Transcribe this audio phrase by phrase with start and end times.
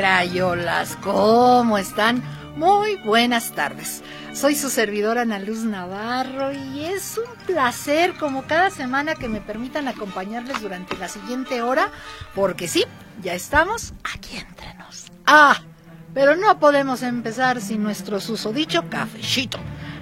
[0.00, 2.22] Crayolas, ¿cómo están?
[2.56, 4.02] Muy buenas tardes.
[4.32, 9.42] Soy su servidora Ana Luz Navarro y es un placer, como cada semana, que me
[9.42, 11.90] permitan acompañarles durante la siguiente hora,
[12.34, 12.86] porque sí,
[13.20, 15.12] ya estamos aquí entre nos.
[15.26, 15.60] Ah,
[16.14, 19.58] pero no podemos empezar sin nuestro susodicho cafecito.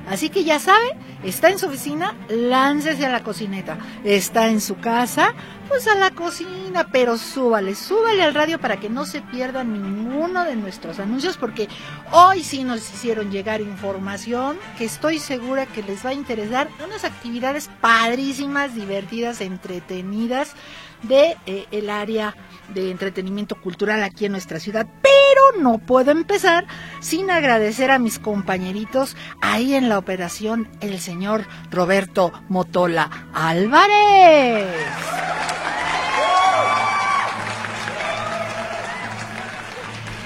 [0.09, 3.79] Así que ya sabe, está en su oficina, láncese a la cocineta.
[4.05, 5.35] Está en su casa,
[5.69, 10.45] pues a la cocina, pero súbale, súbale al radio para que no se pierda ninguno
[10.45, 11.69] de nuestros anuncios, porque
[12.13, 16.69] hoy sí nos hicieron llegar información que estoy segura que les va a interesar.
[16.85, 20.55] Unas actividades padrísimas, divertidas, entretenidas
[21.03, 22.35] de eh, el área
[22.75, 26.67] de entretenimiento cultural aquí en nuestra ciudad, pero no puedo empezar
[27.01, 34.67] sin agradecer a mis compañeritos ahí en la operación, el señor Roberto Motola Álvarez.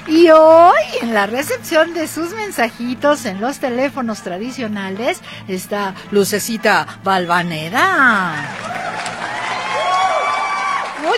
[0.08, 8.71] Y hoy en la recepción de sus mensajitos en los teléfonos tradicionales está Lucecita Balvanera.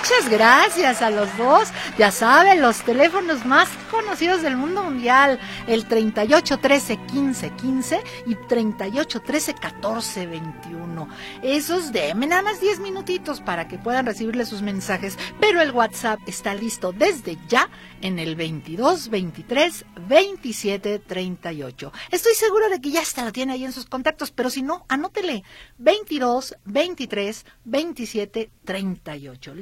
[0.04, 1.70] Muchas gracias a los dos.
[1.96, 8.34] Ya saben, los teléfonos más conocidos del mundo mundial, el 38 13 15 15 y
[8.34, 11.08] 38 13 14 21.
[11.42, 16.20] Esos denme nada más 10 minutitos para que puedan recibirle sus mensajes, pero el WhatsApp
[16.26, 17.70] está listo desde ya
[18.02, 21.92] en el 22 23 27 38.
[22.10, 24.84] Estoy seguro de que ya está lo tiene ahí en sus contactos, pero si no,
[24.90, 25.44] anótele
[25.78, 29.54] 22 23 27 38.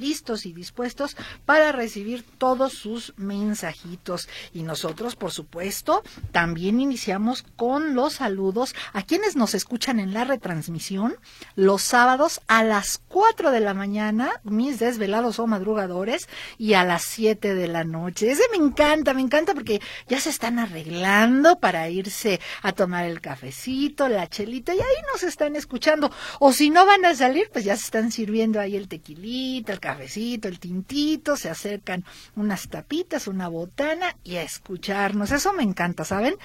[0.46, 4.28] Y dispuestos para recibir todos sus mensajitos.
[4.52, 10.24] Y nosotros, por supuesto, también iniciamos con los saludos a quienes nos escuchan en la
[10.24, 11.16] retransmisión
[11.54, 16.28] los sábados a las 4 de la mañana, mis desvelados o madrugadores,
[16.58, 18.30] y a las 7 de la noche.
[18.30, 23.20] Ese me encanta, me encanta porque ya se están arreglando para irse a tomar el
[23.20, 26.10] cafecito, la chelita, y ahí nos están escuchando.
[26.38, 29.80] O si no van a salir, pues ya se están sirviendo ahí el tequilita, el
[29.80, 32.04] cafecito, el tintito, se acercan
[32.36, 35.32] unas tapitas, una botana y a escucharnos.
[35.32, 36.36] Eso me encanta, ¿saben?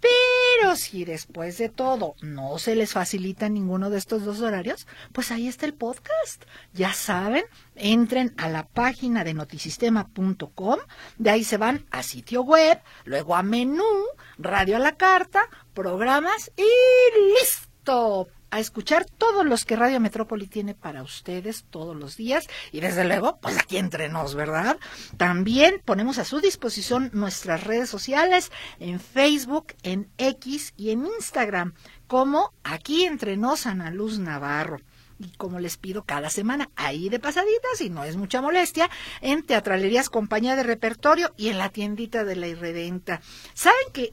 [0.00, 5.30] Pero si después de todo no se les facilita ninguno de estos dos horarios, pues
[5.30, 6.44] ahí está el podcast.
[6.72, 7.44] Ya saben,
[7.74, 10.78] entren a la página de notisistema.com,
[11.18, 13.82] de ahí se van a sitio web, luego a menú,
[14.38, 20.74] radio a la carta, programas y listo a escuchar todos los que Radio Metrópoli tiene
[20.74, 24.78] para ustedes todos los días y desde luego, pues aquí entre nos, ¿verdad?
[25.16, 31.74] También ponemos a su disposición nuestras redes sociales en Facebook, en X y en Instagram,
[32.06, 34.80] como aquí entre nos Ana Luz Navarro.
[35.18, 38.90] Y como les pido cada semana, ahí de pasaditas, y no es mucha molestia,
[39.22, 43.22] en Teatralerías Compañía de Repertorio y en la tiendita de la Irredenta.
[43.54, 44.12] ¿Saben que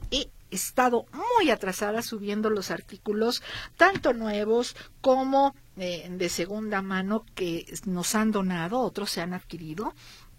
[0.54, 3.42] estado muy atrasada subiendo los artículos,
[3.76, 9.94] tanto nuevos como eh, de segunda mano que nos han donado, otros se han adquirido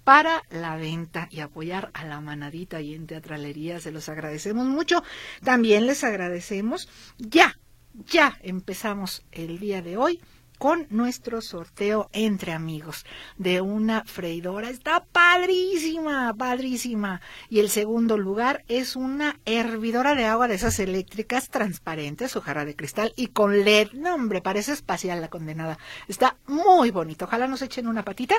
[0.06, 3.80] para la venta y apoyar a la manadita y en teatralería.
[3.80, 5.04] Se los agradecemos mucho.
[5.44, 6.88] También les agradecemos.
[7.18, 7.58] Ya,
[8.06, 10.22] ya empezamos el día de hoy
[10.58, 13.06] con nuestro sorteo entre amigos
[13.38, 14.70] de una freidora.
[14.70, 17.22] Está padrísima, padrísima.
[17.50, 22.76] Y el segundo lugar es una hervidora de agua de esas eléctricas transparentes, hojarra de
[22.76, 23.94] cristal y con LED.
[23.94, 25.78] No, hombre, parece espacial la condenada.
[26.08, 27.26] Está muy bonito.
[27.26, 28.36] Ojalá nos echen una patita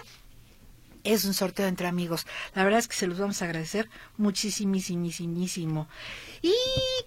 [1.06, 2.26] es un sorteo entre amigos.
[2.54, 5.88] La verdad es que se los vamos a agradecer muchísimísimísimo.
[6.42, 6.54] ¿Y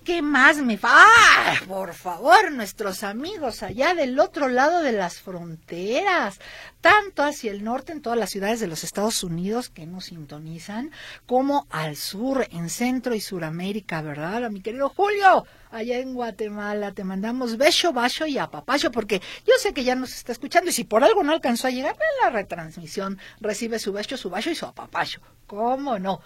[0.03, 0.89] qué más me fa?
[0.91, 1.55] ¡Ah!
[1.67, 6.39] Por favor, nuestros amigos allá del otro lado de las fronteras,
[6.81, 10.91] tanto hacia el norte en todas las ciudades de los Estados Unidos que nos sintonizan,
[11.25, 14.49] como al sur, en Centro y Suramérica, ¿verdad?
[14.49, 19.73] Mi querido Julio, allá en Guatemala, te mandamos beso, bacho y apapacho, porque yo sé
[19.73, 22.29] que ya nos está escuchando y si por algo no alcanzó a llegar, en la
[22.31, 25.21] retransmisión recibe su beso, su bacho y su apapacho.
[25.47, 26.21] ¿Cómo no?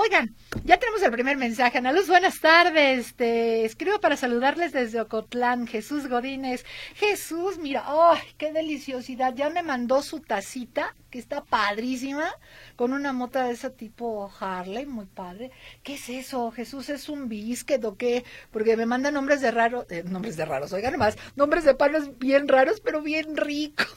[0.00, 1.78] Oigan, ya tenemos el primer mensaje.
[1.78, 3.16] Ana Luz, buenas tardes.
[3.16, 5.66] Te escribo para saludarles desde Ocotlán.
[5.66, 6.64] Jesús Godínez.
[6.94, 9.34] Jesús, mira, ¡ay, qué deliciosidad!
[9.34, 12.28] Ya me mandó su tacita, que está padrísima,
[12.76, 15.50] con una mota de ese tipo Harley, muy padre.
[15.82, 16.52] ¿Qué es eso?
[16.52, 18.24] Jesús, ¿es un biscuit o qué?
[18.52, 22.16] Porque me manda nombres de raros, eh, nombres de raros, oigan más, nombres de palos
[22.20, 23.88] bien raros, pero bien ricos.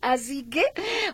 [0.00, 0.64] Así que,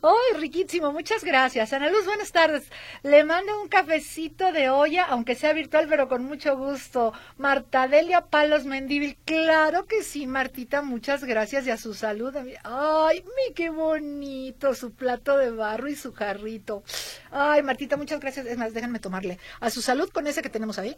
[0.03, 0.93] ¡ay, riquísimo!
[0.93, 1.73] Muchas gracias.
[1.73, 2.71] Ana Luz, buenas tardes.
[3.03, 7.13] Le mando un cafecito de olla, aunque sea virtual, pero con mucho gusto.
[7.39, 12.35] Marta Delia Palos Mendívil, claro que sí, Martita, muchas gracias y a su salud.
[12.65, 14.75] ¡Ay, mi qué bonito!
[14.75, 16.83] Su plato de barro y su jarrito.
[17.31, 18.47] ¡Ay, Martita, muchas gracias!
[18.47, 19.39] Es más, déjenme tomarle.
[19.61, 20.97] A su salud con ese que tenemos ahí.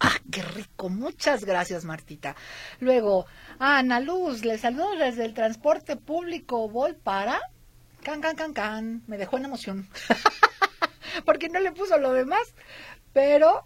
[0.00, 0.88] ¡Ah, qué rico!
[0.88, 2.34] Muchas gracias, Martita.
[2.80, 3.26] Luego,
[3.58, 6.68] Ana Luz, le saludo desde el transporte público.
[6.68, 7.40] Voy para.
[8.02, 9.02] Can, can, can, can.
[9.06, 9.88] Me dejó en emoción.
[11.24, 12.54] Porque no le puso lo demás.
[13.12, 13.64] Pero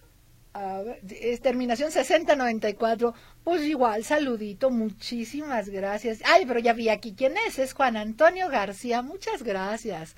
[0.52, 3.14] a ver, es terminación 6094.
[3.48, 6.18] Pues igual, saludito, muchísimas gracias.
[6.26, 10.16] Ay, pero ya vi aquí quién es, es Juan Antonio García, muchas gracias.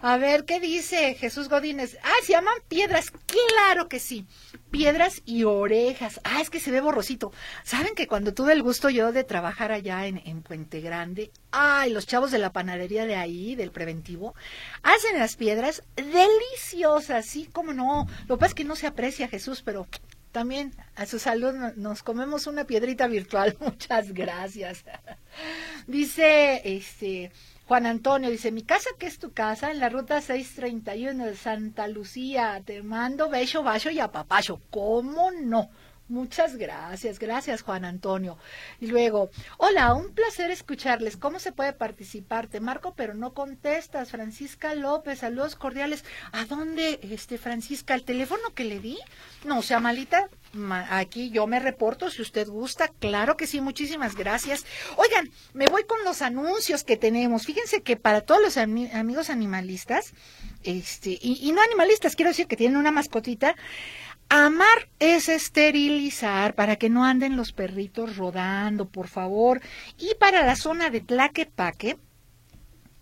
[0.00, 1.98] A ver, ¿qué dice Jesús Godínez?
[2.04, 4.26] Ah, se llaman piedras, claro que sí.
[4.70, 6.20] Piedras y orejas.
[6.22, 7.32] Ah, es que se ve borrosito.
[7.64, 11.90] ¿Saben que cuando tuve el gusto yo de trabajar allá en, en Puente Grande, ay,
[11.90, 14.36] los chavos de la panadería de ahí, del preventivo,
[14.84, 18.06] hacen las piedras deliciosas, sí, cómo no.
[18.28, 19.88] Lo que pasa es que no se aprecia Jesús, pero
[20.32, 23.56] también a su salud nos comemos una piedrita virtual.
[23.60, 24.84] Muchas gracias.
[25.86, 27.32] Dice, este,
[27.66, 31.88] Juan Antonio dice, mi casa que es tu casa en la ruta 631 de Santa
[31.88, 32.62] Lucía.
[32.64, 34.60] Te mando beso, vaso y apapacho.
[34.70, 35.70] ¿Cómo no?
[36.08, 38.38] Muchas gracias, gracias Juan Antonio.
[38.80, 41.18] Y luego, hola, un placer escucharles.
[41.18, 42.46] ¿Cómo se puede participar?
[42.46, 44.10] Te marco, pero no contestas.
[44.10, 46.06] Francisca López, saludos cordiales.
[46.32, 47.94] ¿A dónde, este, Francisca?
[47.94, 48.98] ¿El teléfono que le di?
[49.44, 50.30] No, sea malita.
[50.88, 52.88] Aquí yo me reporto si usted gusta.
[52.88, 54.64] Claro que sí, muchísimas gracias.
[54.96, 57.44] Oigan, me voy con los anuncios que tenemos.
[57.44, 60.14] Fíjense que para todos los amigos animalistas,
[60.62, 63.54] este, y, y no animalistas, quiero decir que tienen una mascotita,
[64.30, 69.62] Amar es esterilizar para que no anden los perritos rodando, por favor.
[69.98, 71.98] Y para la zona de Tlaquepaque,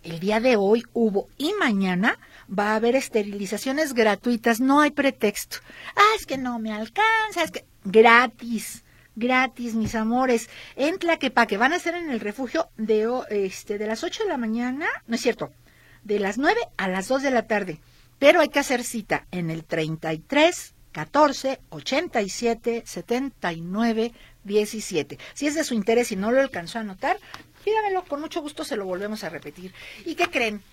[0.03, 5.57] el día de hoy hubo y mañana va a haber esterilizaciones gratuitas, no hay pretexto.
[5.97, 8.85] Ah, es que no me alcanza, es que gratis,
[9.17, 10.49] gratis, mis amores.
[10.77, 14.37] En Tlaquepaque van a ser en el refugio de este de las 8 de la
[14.37, 15.51] mañana, no es cierto,
[16.03, 17.81] de las 9 a las 2 de la tarde.
[18.17, 24.13] Pero hay que hacer cita en el 33 14 87 79
[24.43, 25.19] 17.
[25.35, 27.19] Si es de su interés y no lo alcanzó a anotar,
[27.63, 29.75] pídamelo, con mucho gusto se lo volvemos a repetir.
[30.05, 30.63] ¿Y qué creen?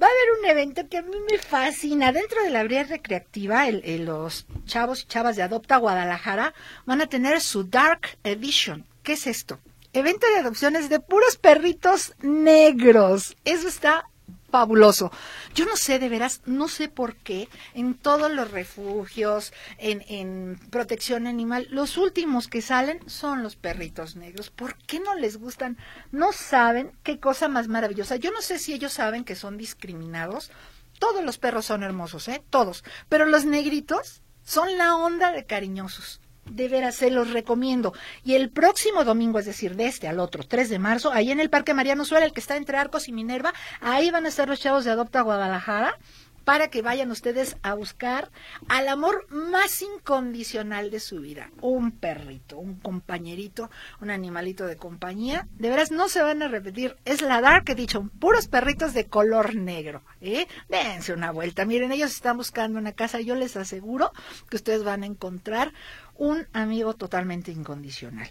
[0.00, 2.12] Va a haber un evento que a mí me fascina.
[2.12, 6.54] Dentro de la área recreativa, el, los chavos y chavas de Adopta Guadalajara
[6.86, 8.86] van a tener su Dark Edition.
[9.02, 9.58] ¿Qué es esto?
[9.92, 13.36] Evento de adopciones de puros perritos negros.
[13.44, 14.04] Eso está
[14.54, 15.10] fabuloso.
[15.56, 20.60] Yo no sé, de veras, no sé por qué en todos los refugios, en, en
[20.70, 24.50] protección animal, los últimos que salen son los perritos negros.
[24.50, 25.76] ¿Por qué no les gustan?
[26.12, 28.14] No saben qué cosa más maravillosa.
[28.14, 30.52] Yo no sé si ellos saben que son discriminados.
[31.00, 32.40] Todos los perros son hermosos, ¿eh?
[32.48, 32.84] Todos.
[33.08, 36.20] Pero los negritos son la onda de cariñosos
[36.50, 37.92] de veras se los recomiendo.
[38.24, 41.40] Y el próximo domingo, es decir, de este al otro, 3 de marzo, ahí en
[41.40, 44.48] el Parque Mariano Suárez, el que está entre Arcos y Minerva, ahí van a estar
[44.48, 45.98] los chavos de Adopta Guadalajara
[46.44, 48.30] para que vayan ustedes a buscar
[48.68, 55.48] al amor más incondicional de su vida, un perrito, un compañerito, un animalito de compañía.
[55.58, 59.54] De veras no se van a repetir, es la Dark Edition, puros perritos de color
[59.56, 60.46] negro, ¿eh?
[60.68, 61.64] Dense una vuelta.
[61.64, 64.12] Miren, ellos están buscando una casa, yo les aseguro
[64.50, 65.72] que ustedes van a encontrar
[66.16, 68.30] un amigo totalmente incondicional.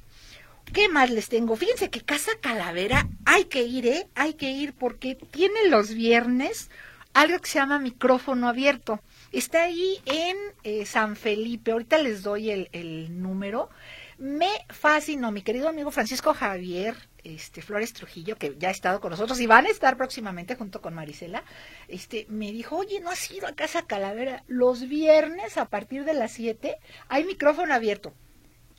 [0.71, 1.55] ¿Qué más les tengo?
[1.55, 4.07] Fíjense que Casa Calavera hay que ir, ¿eh?
[4.15, 6.69] Hay que ir porque tiene los viernes
[7.13, 8.99] algo que se llama micrófono abierto.
[9.31, 11.71] Está ahí en eh, San Felipe.
[11.71, 13.69] Ahorita les doy el, el, número.
[14.23, 19.11] Me fascinó mi querido amigo Francisco Javier este, Flores Trujillo, que ya ha estado con
[19.11, 21.43] nosotros y van a estar próximamente junto con Marisela.
[21.89, 24.45] Este, me dijo, oye, ¿no has ido a Casa Calavera?
[24.47, 26.77] Los viernes a partir de las 7
[27.09, 28.13] hay micrófono abierto.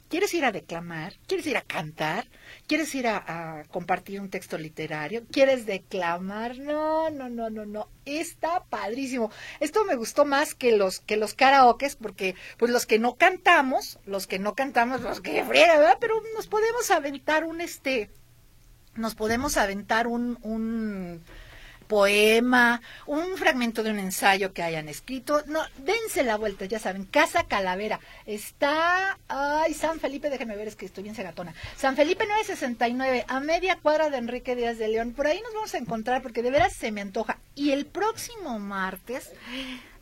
[0.09, 1.15] ¿Quieres ir a declamar?
[1.27, 2.29] ¿Quieres ir a cantar?
[2.67, 5.25] ¿Quieres ir a, compartir un texto literario?
[5.31, 6.59] ¿Quieres declamar?
[6.59, 7.89] No, no, no, no, no.
[8.05, 9.31] Está padrísimo.
[9.61, 13.99] Esto me gustó más que los que los karaokes porque pues los que no cantamos,
[14.05, 15.99] los que no cantamos, los que friega, ¿verdad?
[16.01, 18.11] Pero nos podemos aventar un este
[18.95, 21.25] nos podemos aventar un un
[21.87, 25.43] poema, un fragmento de un ensayo que hayan escrito.
[25.47, 27.05] No, dense la vuelta, ya saben.
[27.05, 28.01] Casa Calavera.
[28.27, 31.55] Está, ay, San Felipe, déjenme ver, es que estoy bien segatona.
[31.77, 35.13] San Felipe 969, a media cuadra de Enrique Díaz de León.
[35.13, 37.39] Por ahí nos vamos a encontrar porque de veras se me antoja.
[37.55, 39.31] Y el próximo martes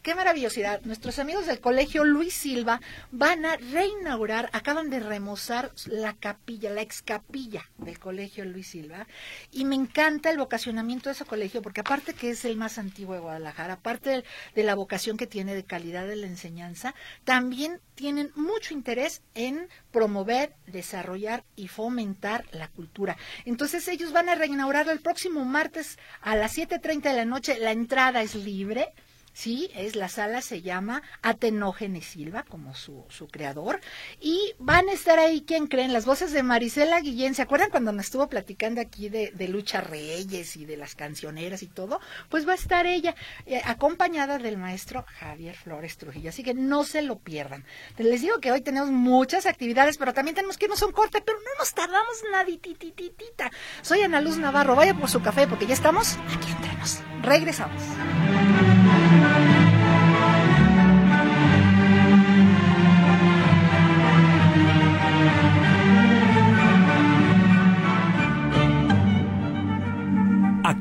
[0.03, 0.83] qué maravillosidad.
[0.83, 2.81] Nuestros amigos del colegio Luis Silva
[3.13, 9.07] van a reinaugurar, acaban de remozar la capilla, la ex capilla del colegio Luis Silva.
[9.53, 13.15] Y me encanta el vocacionamiento de ese colegio, porque aparte que es el más antiguo
[13.15, 16.95] de Guadalajara, aparte de la vocación que tiene de calidad de la enseñanza,
[17.25, 23.17] también tienen mucho interés en promover, desarrollar y fomentar la cultura.
[23.45, 27.59] Entonces ellos van a reinaugurar el próximo martes a las 7.30 de la noche.
[27.61, 28.93] La entrada es libre
[29.33, 33.81] Sí, es la sala se llama Atenógenes Silva, como su, su creador,
[34.21, 35.95] y van a estar ahí, ¿quién creen?
[35.95, 39.81] Las voces de Marisela Guillén, ¿se acuerdan cuando nos estuvo platicando aquí de, de Lucha
[39.81, 41.99] Reyes y de las cancioneras y todo?
[42.29, 43.15] Pues va a estar ella,
[43.47, 47.65] eh, acompañada del maestro Javier Flores Trujillo, así que no se lo pierdan.
[47.97, 51.23] Les digo que hoy tenemos muchas actividades, pero también tenemos que irnos a un corte,
[51.23, 53.51] pero no nos tardamos naditititita.
[53.81, 57.01] Soy Ana Luz Navarro, vaya por su café porque ya estamos aquí entre nos.
[57.23, 57.83] Regresamos.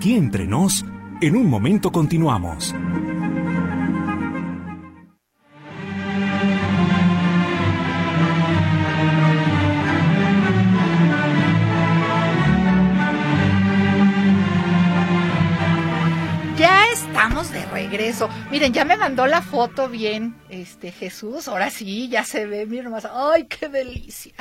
[0.01, 0.84] Aquí entre nos,
[1.22, 2.74] en un momento continuamos.
[16.58, 18.27] Ya estamos de regreso.
[18.50, 21.48] Miren, ya me mandó la foto bien, este Jesús.
[21.48, 23.05] Ahora sí, ya se ve, miren nomás.
[23.05, 24.34] ¡Ay, qué delicia!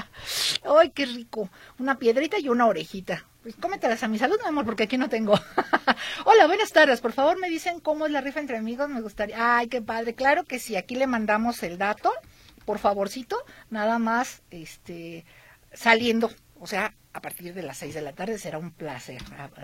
[0.65, 1.51] ¡Ay, qué rico!
[1.79, 3.27] Una piedrita y una orejita.
[3.43, 5.33] Pues cómetelas a mi salud, mi amor, porque aquí no tengo.
[6.27, 7.01] Hola, buenas tardes.
[7.01, 8.91] Por favor, me dicen cómo es la rifa entre amigos.
[8.91, 9.57] Me gustaría.
[9.57, 10.15] Ay, qué padre.
[10.15, 10.77] Claro que sí.
[10.77, 12.13] Aquí le mandamos el dato.
[12.67, 15.25] Por favorcito, nada más, este,
[15.73, 16.31] saliendo.
[16.59, 19.23] O sea, a partir de las seis de la tarde será un placer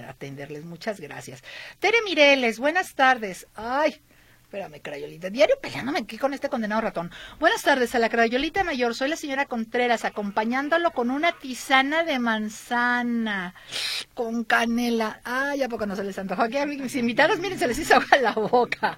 [0.09, 0.65] atenderles.
[0.65, 1.45] Muchas gracias.
[1.79, 3.47] Tere Mireles, buenas tardes.
[3.55, 4.01] Ay,
[4.47, 5.29] Espérame, Crayolita.
[5.29, 7.11] Diario peleándome aquí con este condenado ratón.
[7.41, 8.95] Buenas tardes a la Crayolita Mayor.
[8.95, 13.55] Soy la señora Contreras, acompañándolo con una tisana de manzana
[14.15, 15.21] con canela.
[15.25, 16.43] Ay, ¿a poco no se les antojó?
[16.43, 18.97] Aquí a mis invitados, miren, se les hizo agua la boca.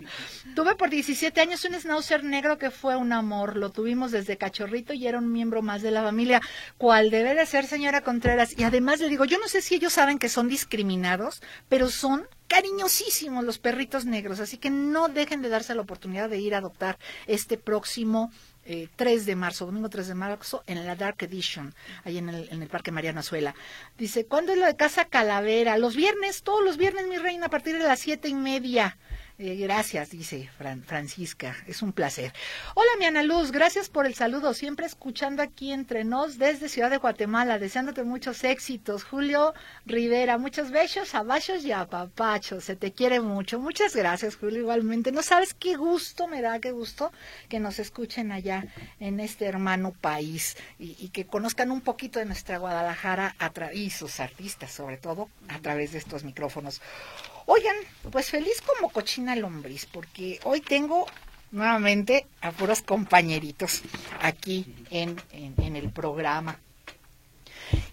[0.55, 3.57] Tuve por 17 años un schnauzer negro que fue un amor.
[3.57, 6.43] Lo tuvimos desde cachorrito y era un miembro más de la familia.
[6.77, 8.53] ¿Cuál debe de ser, señora Contreras?
[8.59, 11.41] Y además le digo, yo no sé si ellos saben que son discriminados,
[11.71, 16.39] pero son cariñosísimos los perritos negros, así que no dejen de darse la oportunidad de
[16.39, 18.33] ir a adoptar este próximo
[18.65, 21.75] eh, 3 de marzo, domingo 3 de marzo, en la Dark Edition,
[22.05, 23.55] ahí en el, en el Parque Mariano Azuela.
[23.97, 25.79] Dice, ¿cuándo es lo de Casa Calavera?
[25.79, 28.99] Los viernes, todos los viernes, mi reina, a partir de las siete y media.
[29.41, 32.33] Eh, gracias, dice Fran, Francisca, es un placer.
[32.75, 36.91] Hola, mi Ana Luz, gracias por el saludo, siempre escuchando aquí entre nos desde Ciudad
[36.91, 39.05] de Guatemala, deseándote muchos éxitos.
[39.05, 39.55] Julio
[39.87, 43.61] Rivera, muchos besos, abachos y apapachos, se te quiere mucho.
[43.61, 45.13] Muchas gracias, Julio, igualmente.
[45.13, 47.13] No sabes qué gusto me da, qué gusto
[47.49, 48.67] que nos escuchen allá
[48.99, 54.19] en este hermano país y, que conozcan un poquito de nuestra Guadalajara a y sus
[54.19, 56.81] artistas, sobre todo, a través de estos micrófonos.
[57.51, 57.77] Oigan,
[58.13, 61.07] pues feliz como cochina lombriz, porque hoy tengo
[61.51, 63.81] nuevamente a puros compañeritos
[64.21, 66.59] aquí en, en, el programa.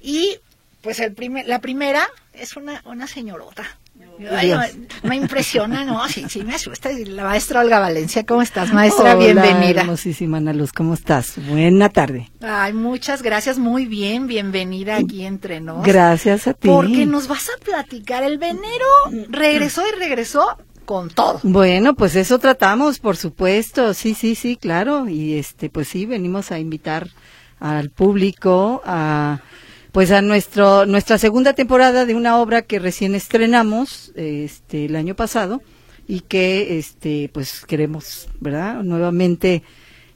[0.01, 0.37] Y
[0.81, 3.79] pues el la primera es una, una señorota.
[4.31, 4.61] Ay, no,
[5.09, 6.07] me impresiona, ¿no?
[6.07, 6.89] Sí, sí, me asusta.
[6.91, 9.15] La maestra Olga Valencia, ¿cómo estás, maestra?
[9.15, 9.81] Hola, Bienvenida.
[9.81, 11.33] Hermosísima Ana Luz, ¿cómo estás?
[11.49, 12.31] Buena tarde.
[12.41, 15.83] Ay, muchas gracias, muy bien, bienvenida aquí entre nos.
[15.83, 16.67] Gracias a ti.
[16.67, 18.23] Porque nos vas a platicar.
[18.23, 18.85] El venero
[19.29, 21.39] regresó y regresó con todo.
[21.43, 23.93] Bueno, pues eso tratamos, por supuesto.
[23.93, 25.09] Sí, sí, sí, claro.
[25.09, 27.09] Y este, pues sí, venimos a invitar
[27.59, 29.41] al público a
[29.95, 35.15] pues a nuestro nuestra segunda temporada de una obra que recién estrenamos este el año
[35.15, 35.61] pasado
[36.05, 38.83] y que este pues queremos, ¿verdad?
[38.83, 39.63] Nuevamente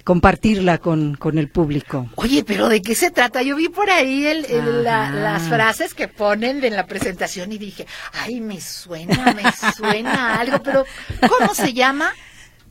[0.03, 2.09] compartirla con, con el público.
[2.15, 3.41] Oye, pero ¿de qué se trata?
[3.41, 7.57] Yo vi por ahí el, el, la, las frases que ponen en la presentación y
[7.57, 10.83] dije, ay, me suena, me suena algo, pero
[11.29, 12.11] ¿cómo se llama?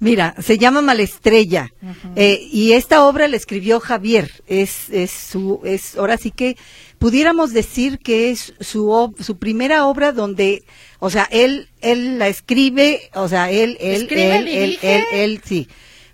[0.01, 2.13] Mira, se llama Malestrella uh -huh.
[2.15, 4.31] eh, y esta obra la escribió Javier.
[4.47, 6.57] Es, es su, es ahora sí que
[6.99, 10.65] pudiéramos decir que es su su primera obra donde,
[10.99, 15.69] o sea, él él la escribe, o sea, él él ¿Escribe, él, él, él, sí.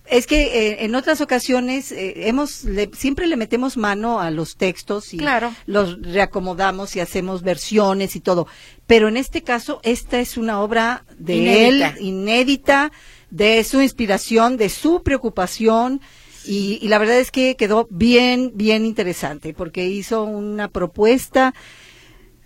[0.06, 4.56] Es que eh, en otras ocasiones eh, hemos le- siempre le metemos mano a los
[4.56, 5.54] textos y Claro.
[5.64, 8.46] los reacomodamos y hacemos versiones y todo.
[8.86, 11.88] Pero en este caso, esta es una obra de Inédita.
[11.96, 12.92] él, inédita,
[13.30, 16.02] de su inspiración, de su preocupación.
[16.46, 21.54] Y, y la verdad es que quedó bien, bien interesante, porque hizo una propuesta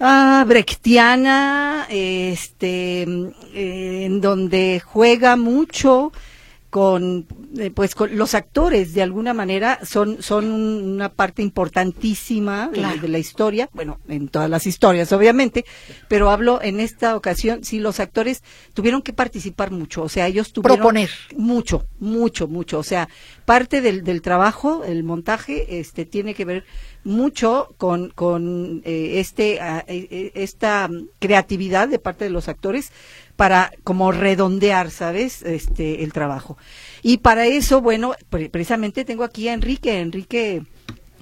[0.00, 6.12] ah, brechtiana, este, mm, eh, en donde juega mucho
[6.70, 13.08] con, eh, pues, con los actores, de alguna manera, son, son una parte importantísima de,
[13.08, 15.64] la historia, bueno, en todas las historias, obviamente,
[16.08, 18.42] pero hablo en esta ocasión, sí, los actores
[18.74, 21.10] tuvieron que participar mucho, o sea, ellos tuvieron Proponer.
[21.36, 22.78] mucho, mucho, mucho.
[22.78, 23.08] O sea,
[23.46, 26.64] parte del, del trabajo, el montaje, este, tiene que ver
[27.08, 30.88] mucho con, con eh, este, ah, eh, eh, esta
[31.18, 32.92] creatividad de parte de los actores
[33.36, 35.42] para como redondear, ¿sabes?
[35.42, 36.56] Este, el trabajo.
[37.02, 40.62] Y para eso, bueno, pre- precisamente tengo aquí a Enrique, Enrique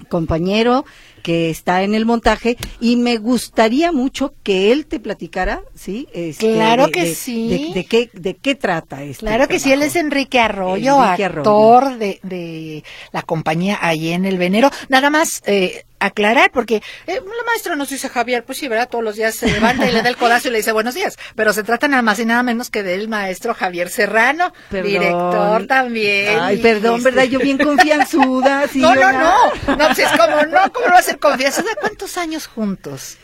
[0.09, 0.85] compañero
[1.27, 6.07] que está en el montaje y me gustaría mucho que él te platicara, ¿sí?
[6.13, 7.49] Este, Claro de- que de- sí.
[7.49, 9.97] De, de qué, de qué trata este Claro que sí, él trabajo.
[9.97, 11.41] es Enrique Arroyo, Enrique Arroyo.
[11.41, 14.71] actor de, de la compañía ahí en el Venero.
[14.87, 16.75] Nada más eh, aclarar, porque
[17.07, 18.87] eh, la maestra nos dice Javier, pues sí, ¿verdad?
[18.89, 21.17] Todos los días se levanta y le da el codazo y le dice buenos días.
[21.35, 24.91] Pero se trata nada más y nada menos que del maestro Javier Serrano, Perdón.
[24.91, 26.39] director también.
[26.39, 27.23] Ay, perdón, ¿verdad?
[27.25, 28.67] Yo bien confianzuda.
[28.69, 29.75] sí, no, no, no.
[29.75, 31.61] No, pues es como, no, ¿cómo no va a confianza?
[31.61, 33.17] ¿De cuántos años juntos?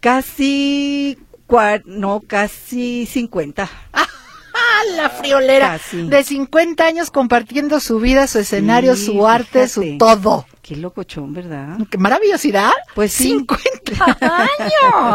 [0.00, 3.68] Casi, cua- no, casi 50.
[3.92, 4.06] ¡Ah,
[4.96, 5.68] la friolera!
[5.78, 6.08] Casi.
[6.08, 10.46] De 50 años compartiendo su vida, su escenario, Sí, su arte, su todo.
[10.62, 11.76] Qué locochón, ¿verdad?
[11.90, 12.70] ¡Qué maravillosidad!
[12.94, 13.28] Pues sí.
[13.28, 14.16] 50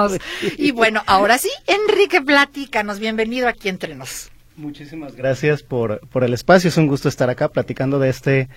[0.06, 0.20] años.
[0.58, 3.00] Y bueno, ahora sí, Enrique, platícanos.
[3.00, 4.30] Bienvenido aquí entre nos.
[4.58, 6.68] Muchísimas gracias por, por el espacio.
[6.68, 8.50] Es un gusto estar acá platicando de este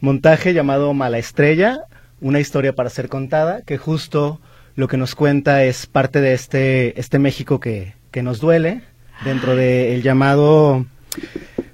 [0.00, 1.80] montaje llamado Mala Estrella,
[2.20, 4.40] una historia para ser contada, que justo
[4.76, 8.82] lo que nos cuenta es parte de este, este México que, que nos duele,
[9.24, 10.86] dentro del llamado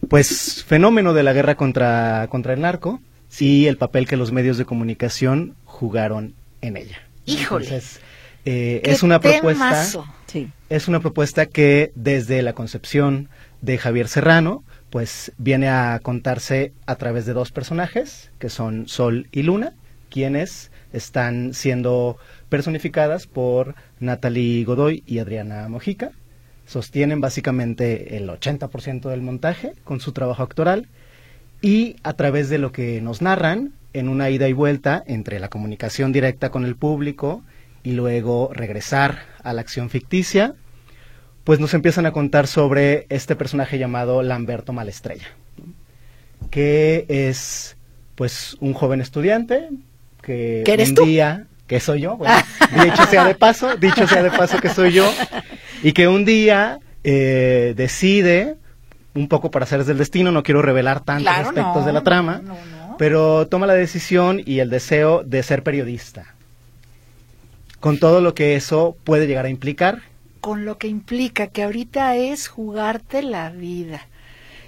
[0.08, 3.00] pues fenómeno de la guerra contra, contra el narco
[3.38, 7.02] y el papel que los medios de comunicación jugaron en ella.
[7.26, 7.66] Híjole.
[7.66, 8.00] Entonces,
[8.44, 9.84] eh, ¡Qué es una propuesta!
[10.26, 10.50] Sí.
[10.68, 13.28] es una propuesta que desde la concepción
[13.62, 19.28] de Javier Serrano, pues viene a contarse a través de dos personajes, que son Sol
[19.32, 19.74] y Luna,
[20.16, 22.16] quienes están siendo
[22.48, 26.12] personificadas por Natalie Godoy y Adriana Mojica.
[26.64, 30.88] Sostienen básicamente el 80% del montaje con su trabajo actoral
[31.60, 35.50] y a través de lo que nos narran en una ida y vuelta entre la
[35.50, 37.42] comunicación directa con el público
[37.82, 40.54] y luego regresar a la acción ficticia,
[41.44, 45.28] pues nos empiezan a contar sobre este personaje llamado Lamberto Malestrella,
[46.50, 47.76] que es
[48.14, 49.68] pues un joven estudiante
[50.26, 51.04] que ¿Que eres un tú?
[51.06, 52.34] día que soy yo, bueno,
[52.84, 55.10] dicho sea de paso, dicho sea de paso que soy yo,
[55.82, 58.56] y que un día eh, decide,
[59.14, 62.02] un poco para hacer del destino, no quiero revelar tantos Claro, aspectos no, de la
[62.02, 62.96] trama, no, no.
[62.98, 66.34] pero toma la decisión y el deseo de ser periodista,
[67.80, 70.02] con todo lo que eso puede llegar a implicar.
[70.40, 74.08] Con lo que implica que ahorita es jugarte la vida.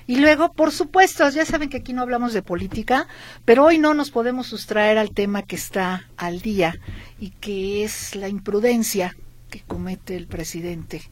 [0.09, 3.07] Y luego, por supuesto, ya saben que aquí no hablamos de política,
[3.45, 6.81] pero hoy no nos podemos sustraer al tema que está al día
[7.21, 9.15] y que es la imprudencia
[9.51, 11.03] que comete el presidente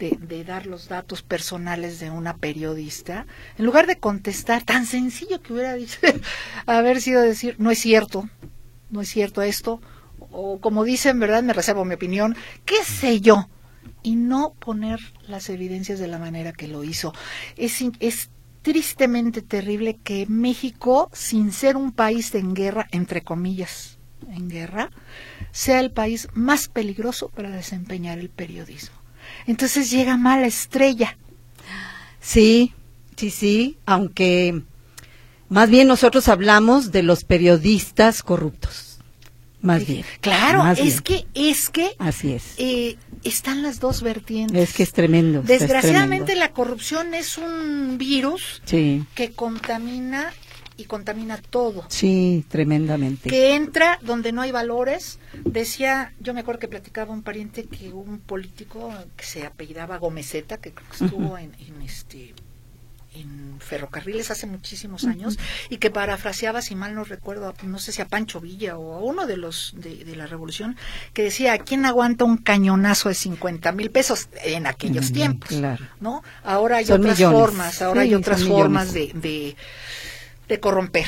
[0.00, 3.24] de, dar los datos personales de una periodista,
[3.56, 6.00] en lugar de contestar tan sencillo que hubiera dicho,
[6.66, 8.28] haber sido decir, no es cierto,
[8.90, 9.80] no es cierto esto,
[10.32, 11.44] o como dicen, ¿verdad?
[11.44, 12.34] Me reservo mi opinión,
[12.64, 13.48] qué sé yo,
[14.02, 17.12] y no poner las evidencias de la manera que lo hizo.
[17.56, 18.30] Es, es
[18.62, 24.90] tristemente terrible que México, sin ser un país en guerra, entre comillas, en guerra,
[25.52, 28.96] sea el país más peligroso para desempeñar el periodismo.
[29.46, 31.16] Entonces llega mala estrella.
[32.20, 32.74] Sí,
[33.16, 34.62] sí, sí, aunque
[35.48, 38.89] más bien nosotros hablamos de los periodistas corruptos.
[39.62, 40.04] Más bien.
[40.20, 41.24] Claro, más es bien.
[41.34, 42.54] que, es que Así es.
[42.58, 44.56] eh, están las dos vertientes.
[44.70, 45.40] Es que es tremendo.
[45.40, 46.46] es Desgraciadamente tremendo.
[46.46, 50.32] la corrupción es un virus Sí, que contamina
[50.76, 51.84] y contamina todo.
[51.88, 53.28] sí, tremendamente.
[53.28, 55.18] Que entra donde no hay valores.
[55.44, 59.98] Decía, yo me acuerdo que platicaba un pariente que hubo un político que se apellidaba
[59.98, 62.32] Gomezeta, que estuvo en, en este
[63.14, 68.00] en ferrocarriles hace muchísimos años y que parafraseaba, si mal no recuerdo, no sé si
[68.02, 70.76] a Pancho Villa o a uno de los de, de la revolución,
[71.12, 75.48] que decía, ¿quién aguanta un cañonazo de 50 mil pesos en aquellos tiempos?
[75.48, 75.84] claro.
[76.00, 76.22] ¿no?
[76.44, 77.38] Ahora hay Son otras millones.
[77.40, 79.56] formas, ahora Sí, hay otras formas de,
[80.48, 81.06] de corromper.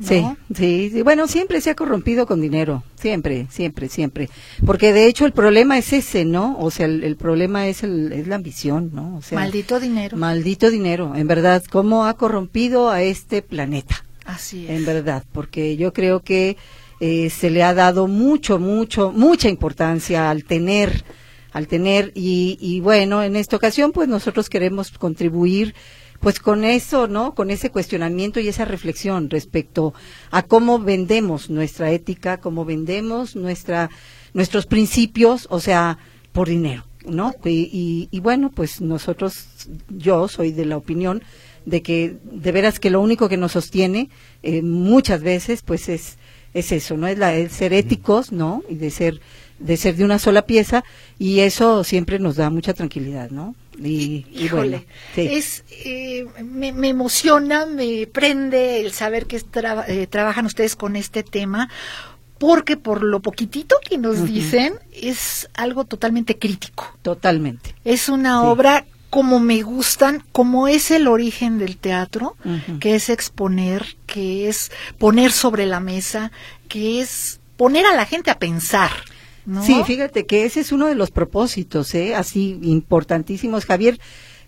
[0.00, 4.30] Sí, sí, sí, bueno, siempre se ha corrompido con dinero, siempre, siempre, siempre,
[4.64, 6.56] porque de hecho el problema es ese, ¿no?
[6.60, 9.16] O sea, el, problema es, el, es la ambición, ¿no?
[9.16, 10.16] O sea, maldito dinero.
[10.16, 14.04] Maldito dinero, en verdad, cómo ha corrompido a este planeta.
[14.24, 14.70] Así es.
[14.70, 16.56] En verdad, porque yo creo que
[17.00, 21.02] eh, se le ha dado mucho, mucho, mucha importancia al tener,
[21.50, 25.74] al tener, y, y bueno, en esta ocasión, pues nosotros queremos contribuir
[26.20, 27.34] pues con eso, ¿no?
[27.34, 29.94] Con ese cuestionamiento y esa reflexión respecto
[30.30, 33.90] a cómo vendemos nuestra ética, cómo vendemos nuestra,
[34.34, 35.98] nuestros principios, o sea,
[36.32, 37.34] por dinero, ¿no?
[37.44, 39.46] Y, y, bueno, pues nosotros,
[39.88, 41.22] yo soy de la opinión
[41.64, 44.08] de que de veras que lo único que nos sostiene
[44.42, 46.18] eh, muchas veces, pues es,
[46.54, 47.06] es eso, ¿no?
[47.06, 48.62] Es la, el ser éticos, ¿no?
[48.68, 49.20] Y de ser,
[49.58, 50.84] de ser de una sola pieza,
[51.18, 53.54] y eso siempre nos da mucha tranquilidad, ¿no?
[53.82, 59.40] Y, Híjole, es, eh, me, emociona, me prende el saber que
[59.86, 61.68] eh, trabajan ustedes con este tema,
[62.38, 66.86] porque por lo poquitito que nos dicen, es algo totalmente crítico.
[67.02, 67.74] Totalmente.
[67.84, 72.36] Es una obra como me gustan, como es el origen del teatro,
[72.80, 76.30] que es exponer, que es poner sobre la mesa,
[76.68, 78.90] que es poner a la gente a pensar.
[79.62, 82.14] Sí, fíjate que ese es uno de los propósitos, ¿eh?
[82.14, 83.64] así importantísimos.
[83.64, 83.98] Javier,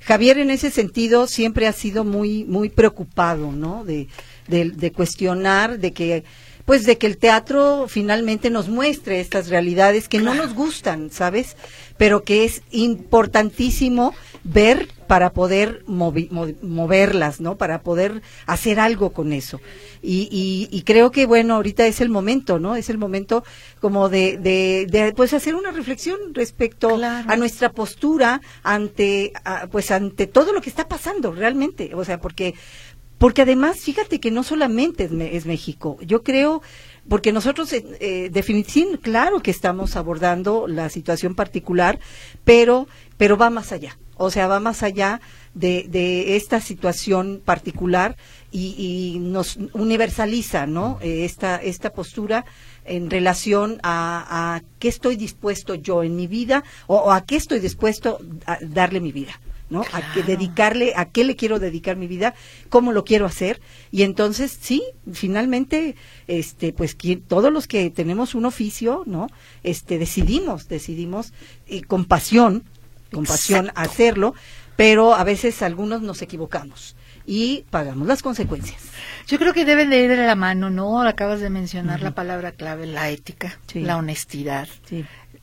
[0.00, 3.84] Javier en ese sentido siempre ha sido muy, muy preocupado, ¿no?
[3.84, 4.08] De,
[4.46, 6.24] de, cuestionar, de que,
[6.64, 11.56] pues, de que el teatro finalmente nos muestre estas realidades que no nos gustan, ¿sabes?
[11.96, 17.56] Pero que es importantísimo ver para poder moverlas, ¿no?
[17.56, 19.60] Para poder hacer algo con eso.
[20.00, 22.76] Y, y, creo que, bueno, ahorita es el momento, ¿no?
[22.76, 23.42] Es el momento
[23.80, 29.32] como de, de, pues, hacer una reflexión respecto a nuestra postura ante,
[29.72, 31.90] pues, ante todo lo que está pasando realmente.
[31.96, 32.54] O sea, porque,
[33.18, 35.98] porque además, fíjate que no solamente es, México.
[36.02, 36.62] Yo creo
[37.08, 41.98] porque nosotros eh, eh definitivamente claro que estamos abordando la situación particular,
[42.44, 43.98] pero pero va más allá.
[44.22, 45.22] O sea, va más allá
[45.54, 48.18] de, de esta situación particular
[48.52, 50.98] y, nos universaliza, ¿no?
[51.00, 52.44] Eh, esta, esta postura
[52.84, 57.60] en relación a, a, qué estoy dispuesto yo en mi vida o, a qué estoy
[57.60, 59.40] dispuesto a darle mi vida.
[59.70, 59.84] ¿no?
[59.92, 62.34] A que dedicarle, a qué le quiero dedicar mi vida,
[62.68, 63.60] cómo lo quiero hacer.
[63.92, 65.94] Y entonces, sí, finalmente,
[66.26, 66.96] este, pues
[67.28, 69.28] todos los que tenemos un oficio, ¿no?
[69.62, 71.32] Este, decidimos, decidimos
[71.68, 72.64] eh, con pasión,
[73.12, 74.34] con pasión hacerlo,
[74.76, 76.96] pero a veces algunos nos equivocamos
[77.30, 78.82] y pagamos las consecuencias.
[79.28, 81.00] Yo creo que deben de ir de la mano, ¿no?
[81.02, 84.68] Acabas de mencionar la palabra clave, la ética, la honestidad,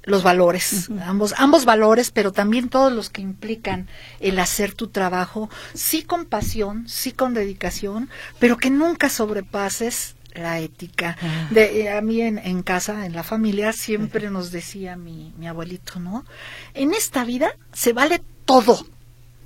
[0.03, 3.87] los valores, ambos, ambos valores, pero también todos los que implican
[4.19, 10.59] el hacer tu trabajo, sí con pasión, sí con dedicación, pero que nunca sobrepases la
[10.59, 11.17] ética.
[11.21, 11.47] Ah.
[11.51, 15.47] De, eh, a mí en, en, casa, en la familia, siempre nos decía mi, mi
[15.47, 16.25] abuelito, ¿no?
[16.73, 18.85] En esta vida se vale todo,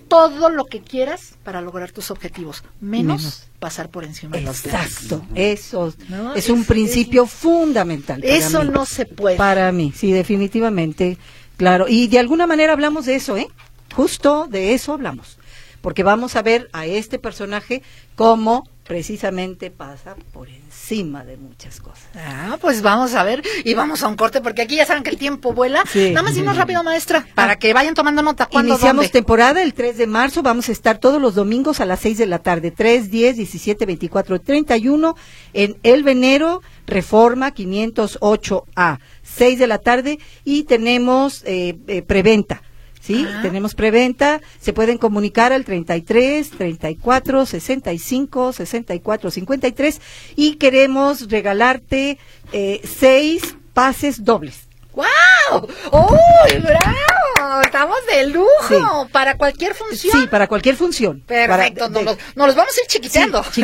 [0.08, 4.92] todo lo que quieras para lograr tus objetivos, menos, pasar por encima de los demás.
[4.92, 5.94] Exacto, eso
[6.36, 8.22] es, un principio fundamental.
[8.24, 9.38] eso no se puede.
[9.38, 11.18] Para mí, sí, definitivamente,
[11.58, 11.88] claro.
[11.88, 13.48] Y de alguna manera hablamos de eso, ¿eh?
[13.96, 15.38] Justo de eso hablamos.
[15.82, 17.82] Porque vamos a ver a este personaje
[18.16, 22.08] como precisamente pasa por encima de muchas cosas.
[22.16, 25.10] Ah, pues vamos a ver y vamos a un corte porque aquí ya saben que
[25.10, 25.84] el tiempo vuela.
[25.94, 28.50] Nada más dinos rápido, maestra, para que vayan tomando nota.
[28.52, 32.18] Iniciamos temporada el 3 de marzo, vamos a estar todos los domingos a las 6
[32.18, 35.16] de la tarde, 3, 10, 17, 24, 31
[35.54, 42.62] en El Venero, Reforma 508A, 6 de la tarde y tenemos eh, eh, preventa
[43.02, 43.26] ¿sí?
[43.42, 50.02] Tenemos preventa, se pueden comunicar al 33 34 65 64 53
[50.36, 52.18] y queremos regalarte
[52.54, 54.71] eh, seis pases dobles.
[54.94, 55.68] ¡Wow!
[55.92, 57.62] ¡Uy, bravo!
[57.64, 60.22] Estamos de lujo para cualquier función.
[60.22, 61.22] Sí, para cualquier función.
[61.22, 63.44] Perfecto, nos, los, vamos a ir chiquiteando.
[63.52, 63.64] Sí,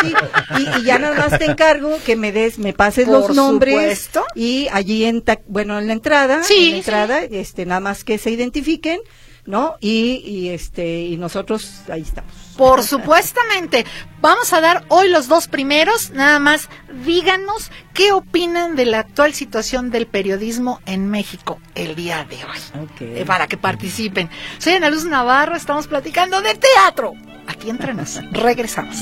[0.00, 0.14] sí.
[0.58, 3.74] Y, ya nada más te encargo que me des, me pases los nombres.
[3.74, 4.24] Supuesto.
[4.34, 8.18] Y allí en, bueno, en la entrada, sí, en la entrada, este, nada más que
[8.18, 9.00] se identifiquen,
[9.46, 9.76] ¿no?
[9.80, 12.32] Y, y este, y nosotros ahí estamos.
[12.56, 13.86] Por supuestamente.
[14.20, 16.10] Vamos a dar hoy los dos primeros.
[16.10, 16.68] Nada más
[17.04, 22.88] díganos qué opinan de la actual situación del periodismo en México el día de hoy.
[23.00, 24.28] Eh, para que participen.
[24.58, 27.14] Soy Ana Luz Navarro, estamos platicando de teatro.
[27.46, 28.20] Aquí entrenos.
[28.30, 28.96] Regresamos.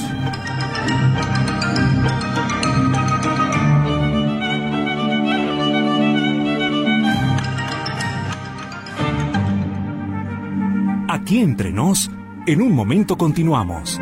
[11.10, 12.10] Aquí entre nos
[12.46, 13.98] en un momento continuamos.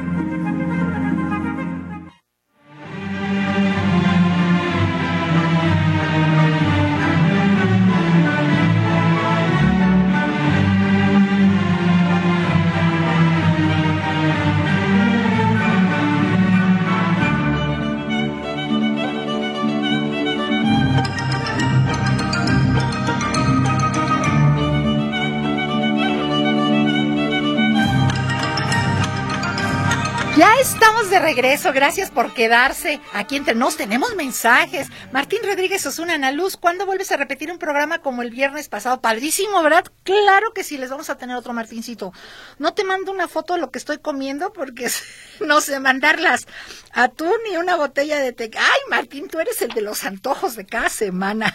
[31.37, 32.99] Gracias por quedarse.
[33.13, 34.89] Aquí entre nos tenemos mensajes.
[35.13, 39.03] Martín Rodríguez Osuna, Ana Luz, ¿cuándo vuelves a repetir un programa como el viernes pasado?
[39.03, 39.85] Padrísimo, ¿verdad?
[40.03, 42.13] Claro que sí, les vamos a tener otro Martincito.
[42.59, 44.89] No te mando una foto de lo que estoy comiendo porque
[45.41, 46.47] no sé mandarlas
[46.93, 48.51] a tú ni una botella de té.
[48.57, 51.55] Ay, Martín, tú eres el de los antojos de cada semana.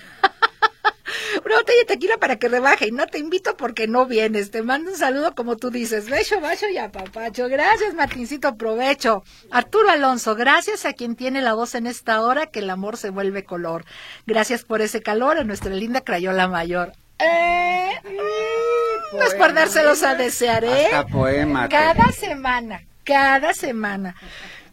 [1.45, 4.51] Una botella de tequila para que rebaje y no te invito porque no vienes.
[4.51, 6.09] Te mando un saludo como tú dices.
[6.09, 7.47] Beso, bacho y apapacho.
[7.47, 9.23] Gracias, Martincito, provecho.
[9.49, 13.09] Arturo Alonso, gracias a quien tiene la voz en esta hora que el amor se
[13.09, 13.85] vuelve color.
[14.25, 16.93] Gracias por ese calor a nuestra linda Crayola Mayor.
[17.19, 20.89] Eh, mm, no es por dárselos a desear, ¿eh?
[21.11, 21.69] poema.
[21.69, 24.15] Cada semana, cada semana.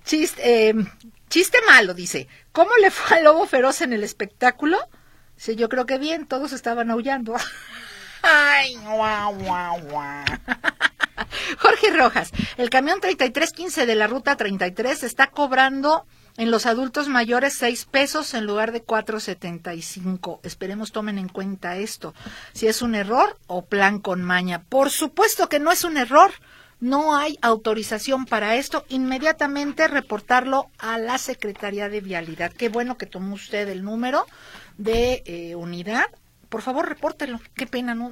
[0.05, 0.75] Chiste, eh,
[1.29, 2.29] chiste malo, dice.
[2.53, 4.79] ¿Cómo le fue al lobo feroz en el espectáculo?
[5.39, 7.37] Sí, yo creo que bien, todos estaban aullando.
[8.23, 10.25] Ay, guau, guau, guau.
[11.59, 16.05] Jorge Rojas, el camión 3315 de la ruta 33 está cobrando
[16.37, 20.41] en los adultos mayores 6 pesos en lugar de 4.75.
[20.43, 22.15] Esperemos tomen en cuenta esto.
[22.53, 24.63] Si es un error o plan con maña.
[24.63, 26.33] Por supuesto que no es un error.
[26.81, 28.85] No hay autorización para esto.
[28.89, 32.53] Inmediatamente reportarlo a la Secretaría de Vialidad.
[32.53, 34.25] Qué bueno que tomó usted el número
[34.79, 36.07] de eh, unidad,
[36.49, 37.41] por favor, repórtelo.
[37.55, 38.11] Qué pena, ¿no?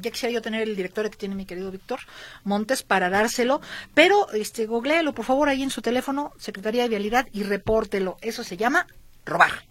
[0.00, 2.00] ya quisiera yo tener el director que tiene mi querido Víctor
[2.42, 3.60] Montes para dárselo,
[3.94, 8.16] pero este, googleelo, por favor, ahí en su teléfono, Secretaría de Vialidad, y repórtelo.
[8.20, 8.86] Eso se llama
[9.24, 9.64] robar.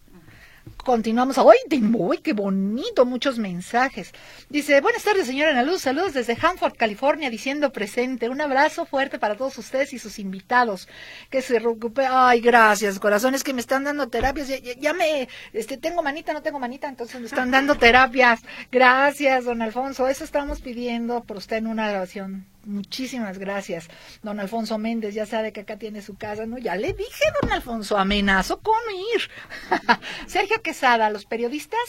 [0.86, 1.40] Continuamos.
[1.40, 3.06] ¡Ay, uy, qué bonito!
[3.08, 4.14] Muchos mensajes.
[4.50, 5.82] Dice, buenas tardes, señora Ana Luz.
[5.82, 8.30] Saludos desde Hanford, California, diciendo presente.
[8.30, 10.88] Un abrazo fuerte para todos ustedes y sus invitados.
[11.32, 12.08] Que se recupere.
[12.12, 14.48] Ay, gracias, corazones que me están dando terapias.
[14.80, 18.42] Ya, me, este, tengo manita, no tengo manita, entonces me están dando terapias.
[18.72, 20.08] Gracias, don Alfonso.
[20.08, 23.88] Eso estamos pidiendo por usted en una grabación Muchísimas gracias,
[24.24, 25.14] don Alfonso Méndez.
[25.14, 26.58] Ya sabe que acá tiene su casa, ¿no?
[26.58, 28.76] Ya le dije, don Alfonso, amenazo con
[29.14, 29.30] ir.
[30.28, 31.80] Sergio Quesada, los periodistas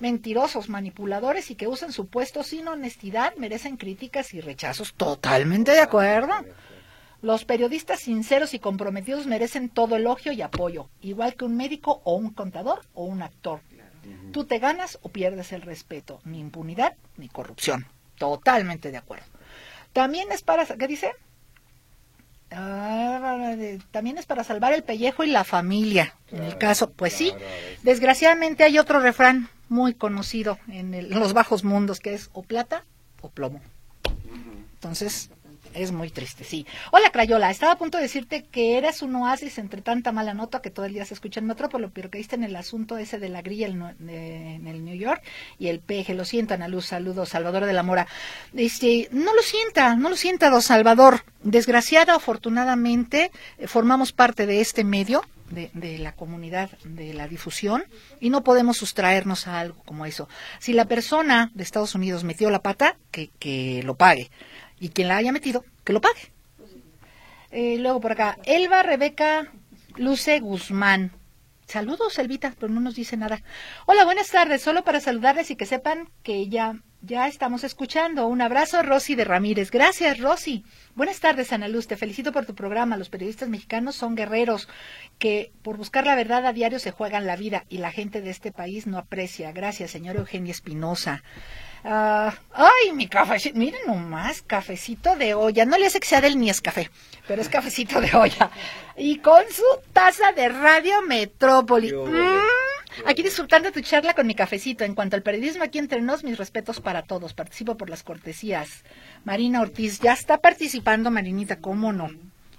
[0.00, 4.94] mentirosos, manipuladores y que usan su puesto sin honestidad merecen críticas y rechazos.
[4.94, 6.34] Totalmente de acuerdo.
[7.20, 12.14] Los periodistas sinceros y comprometidos merecen todo elogio y apoyo, igual que un médico o
[12.14, 13.60] un contador o un actor.
[14.32, 17.86] Tú te ganas o pierdes el respeto, ni impunidad ni corrupción.
[18.16, 19.26] Totalmente de acuerdo.
[19.98, 21.10] También es para, ¿qué dice?
[22.52, 23.56] Ah,
[23.90, 26.14] también es para salvar el pellejo y la familia.
[26.30, 27.34] En el caso, pues sí.
[27.82, 32.84] Desgraciadamente hay otro refrán muy conocido en, los bajos mundos que es o plata
[33.22, 33.60] o plomo.
[34.74, 35.30] Entonces,
[35.74, 36.66] es muy triste, sí.
[36.92, 37.50] Hola, Crayola.
[37.50, 40.86] Estaba a punto de decirte que eras un oasis entre tanta mala nota que todo
[40.86, 43.66] el día se escucha en Metrópolo, pero diste en el asunto ese de la grilla
[43.66, 45.22] en el New York
[45.58, 46.14] y el peje.
[46.14, 46.86] Lo siento, Ana Luz.
[46.86, 48.06] Saludos, Salvador de la Mora.
[48.54, 51.24] Este, no lo sienta, no lo sienta, don Salvador.
[51.42, 57.84] Desgraciada, afortunadamente, eh, formamos parte de este medio, de, de, la comunidad de la difusión
[58.20, 60.28] y no podemos sustraernos a algo como eso.
[60.58, 64.30] Si la persona de Estados Unidos metió la pata, que, que lo pague
[64.80, 66.32] y quien la haya metido, que lo pague.
[67.50, 69.50] Eh, luego por acá, Elba Rebeca
[69.96, 71.12] Luce Guzmán.
[71.66, 73.42] Saludos, Elvita, pero no nos dice nada.
[73.84, 74.62] Hola, buenas tardes.
[74.62, 78.26] Solo para saludarles y que sepan que ya, ya estamos escuchando.
[78.26, 79.70] Un abrazo, Rosy de Ramírez.
[79.70, 80.64] Gracias, Rosy.
[80.94, 81.86] Buenas tardes, Ana Luz.
[81.86, 82.96] Te felicito por tu programa.
[82.96, 84.66] Los periodistas mexicanos son guerreros
[85.18, 88.30] que por buscar la verdad a diario se juegan la vida y la gente de
[88.30, 89.52] este país no aprecia.
[89.52, 91.22] Gracias, señor Eugenia Espinosa.
[91.84, 95.64] Ah, ay, mi cafecito, miren nomás, cafecito de olla.
[95.64, 96.90] No le hace que sea del ni es café,
[97.26, 98.50] pero es cafecito de olla.
[98.96, 101.92] Y con su taza de Radio Metrópoli.
[101.92, 104.84] Mm, aquí disfrutando tu charla con mi cafecito.
[104.84, 107.32] En cuanto al periodismo, aquí entre nos, mis respetos para todos.
[107.32, 108.82] Participo por las cortesías.
[109.24, 112.10] Marina Ortiz, ya está participando, Marinita, ¿cómo no?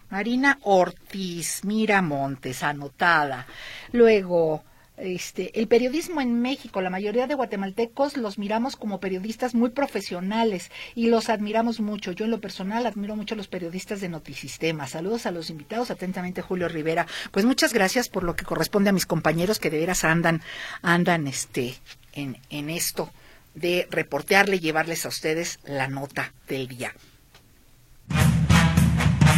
[0.10, 3.46] Marina Ortiz, Mira Montes, anotada.
[3.92, 4.64] Luego,
[5.00, 10.72] este, el periodismo en México, la mayoría de guatemaltecos los miramos como periodistas muy profesionales
[10.96, 12.12] y los admiramos mucho.
[12.12, 14.88] Yo en lo personal admiro mucho a los periodistas de Notisistema.
[14.88, 17.08] Saludos a los invitados, atentamente Julio Rivera.
[17.32, 20.42] Pues muchas gracias por lo que corresponde a mis compañeros que de veras andan,
[20.82, 21.76] andan este,
[22.14, 23.12] en, en esto
[23.56, 26.94] de reportearle y llevarles a ustedes la nota del día.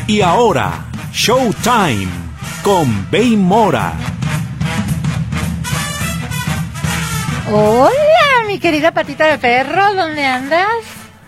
[0.08, 2.10] Y ahora, Showtime
[2.64, 4.21] con Bay Mora.
[7.54, 10.72] Hola, mi querida patita de perro, ¿dónde andas?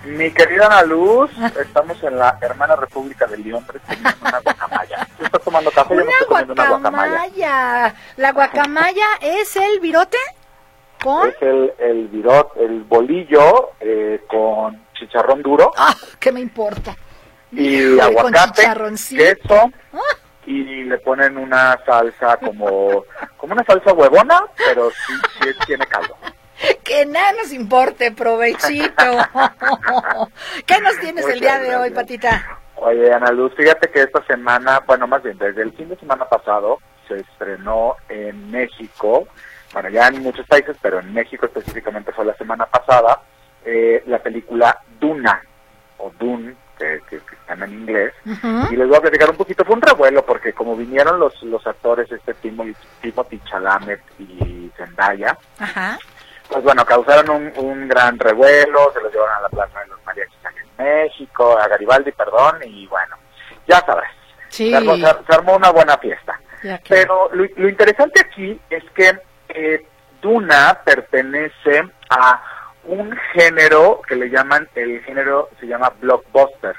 [0.05, 5.07] Mi querida Ana Luz, estamos en la hermana República de León, teniendo una guacamaya.
[5.17, 5.95] ¿Tú estás tomando café?
[5.95, 6.53] Una, yo guacamaya.
[6.53, 7.95] una guacamaya.
[8.15, 10.17] ¿La guacamaya es el virote?
[11.03, 11.27] ¿Con?
[11.27, 15.73] Es el, el virote, el bolillo eh, con chicharrón duro.
[15.75, 16.95] Ah, ¿qué me importa?
[17.51, 18.63] y con aguacate,
[19.17, 19.71] queso
[20.45, 23.06] y le ponen una salsa como
[23.38, 26.15] como una salsa huevona, pero sí, sí tiene caldo.
[26.84, 29.03] Que nada nos importe, provechito.
[30.65, 32.60] ¿Qué nos tienes el día de hoy, Patita?
[32.75, 36.25] Oye, Ana Luz, fíjate que esta semana, bueno, más bien desde el fin de semana
[36.25, 39.27] pasado se estrenó en México,
[39.73, 43.21] bueno, ya en muchos países, pero en México específicamente fue la semana pasada,
[43.65, 45.41] eh, la película Duna,
[45.97, 48.13] o Dune, que, que, que están en inglés,
[48.72, 51.65] y les voy a platicar un poquito, fue un revuelo porque como vinieron los, los
[51.65, 55.38] actores, este Timothy, Timothy Chalamet y Zendaya,
[56.50, 60.04] pues bueno, causaron un, un gran revuelo, se los llevaron a la plaza de los
[60.06, 63.15] mariachis en México, a Garibaldi, perdón, y bueno,
[63.67, 64.12] ya sabrás.
[64.50, 64.69] Sí.
[64.69, 66.39] Se, armó, se- armó una buena fiesta.
[66.88, 69.19] Pero lo, lo interesante aquí es que
[69.50, 69.86] eh,
[70.22, 72.41] Duna pertenece a
[72.86, 76.76] un género que le llaman, el género se llama blockbuster.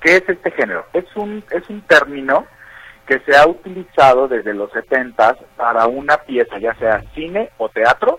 [0.00, 0.86] ¿Qué es este género?
[0.92, 2.46] Es un, es un término
[3.06, 8.18] que se ha utilizado desde los 70 para una pieza, ya sea cine o teatro,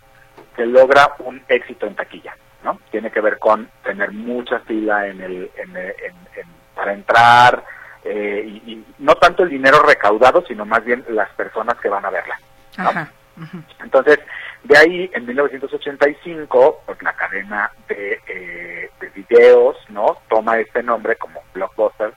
[0.56, 2.78] que logra un éxito en taquilla, ¿no?
[2.92, 5.94] Tiene que ver con tener mucha fila en el, en, en-
[6.36, 7.64] en- para entrar,
[8.04, 12.06] eh, y, y no tanto el dinero recaudado, sino más bien las personas que van
[12.06, 12.40] a verla.
[12.78, 12.90] ¿no?
[12.90, 13.12] Ajá.
[13.38, 13.62] ujú.
[13.84, 14.20] Entonces,
[14.64, 20.18] de ahí, en 1985, pues la cadena de, eh, de videos, ¿no?
[20.30, 22.14] Toma este nombre como Blockbuster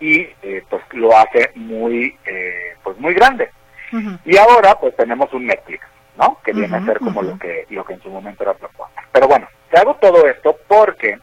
[0.00, 3.50] y eh, pues lo hace muy, eh, pues muy grande.
[4.24, 5.86] Y ahora, pues tenemos un Netflix,
[6.18, 6.38] ¿no?
[6.44, 9.04] Que viene a ser como lo que lo que en su momento era Blockbuster.
[9.12, 11.16] Pero bueno, te hago todo esto porque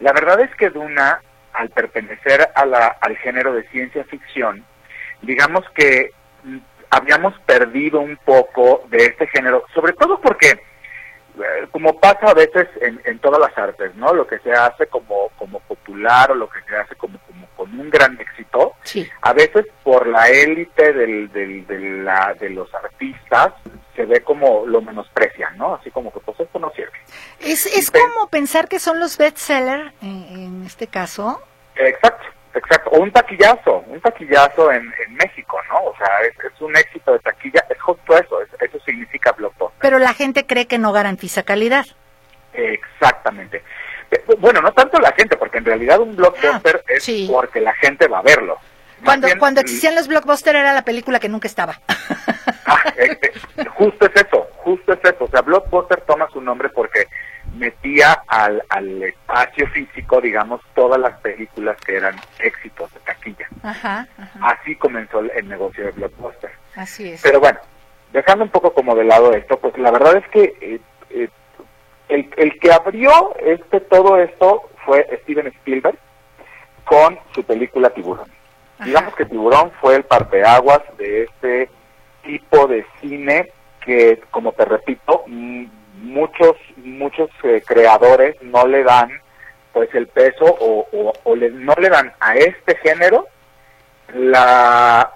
[0.00, 1.20] la verdad es que Duna,
[1.52, 4.64] al pertenecer a la, al género de ciencia ficción,
[5.22, 6.10] digamos que
[6.90, 12.68] habíamos perdido un poco de este género, sobre todo porque, eh, como pasa a veces
[12.80, 14.12] en, en todas las artes, ¿no?
[14.14, 17.78] Lo que se hace como, como popular o lo que se hace como, como con
[17.78, 19.08] un gran éxito, Sí.
[19.22, 23.52] a veces por la élite del, del, de, la, de los artistas
[23.94, 25.74] se ve como lo menosprecian, ¿no?
[25.76, 26.92] Así como que pues esto no sirve.
[27.40, 31.40] Es, es como pensar que son los bestsellers, en, en este caso.
[31.76, 32.90] Exacto, exacto.
[32.90, 35.84] O un taquillazo, un taquillazo en, en México, ¿no?
[35.84, 39.78] O sea, es, es un éxito de taquilla, es justo eso, es- eso significa blockbuster.
[39.80, 41.84] Pero la gente cree que no garantiza calidad.
[42.52, 43.62] Exactamente.
[44.10, 47.28] Eh, Bueno, no tanto la gente, porque en realidad un blockbuster Ah, es sí.
[47.30, 48.54] porque la gente va a verlo.
[49.00, 51.78] Más Cuando, bien, cuando existían los blockbusters era la película que nunca estaba.
[52.66, 55.24] Ah, eh, eh, justo es eso, justo es eso.
[55.24, 57.06] O sea, Blockbuster toma su nombre porque
[57.56, 63.48] metía al, al espacio físico, digamos, todas las películas que eran éxitos de taquilla.
[63.62, 64.38] Ajá, ajá.
[64.42, 66.50] Así comenzó el, el negocio de Blockbuster.
[66.74, 67.22] Así es.
[67.22, 67.58] Pero bueno,
[68.12, 71.28] dejando un poco como de lado esto, pues la verdad es que eh, eh,
[72.08, 75.98] el, el que abrió este todo esto fue Steven Spielberg
[76.84, 78.30] con su película Tiburón.
[78.78, 78.84] Ajá.
[78.84, 81.70] Digamos que Tiburón fue el parteaguas de este
[82.22, 83.50] tipo de cine
[83.84, 85.64] que, como te repito, mm,
[85.96, 89.10] muchos muchos eh, creadores no le dan
[89.72, 93.26] pues el peso o, o- o le- no le dan a este género
[94.14, 95.12] la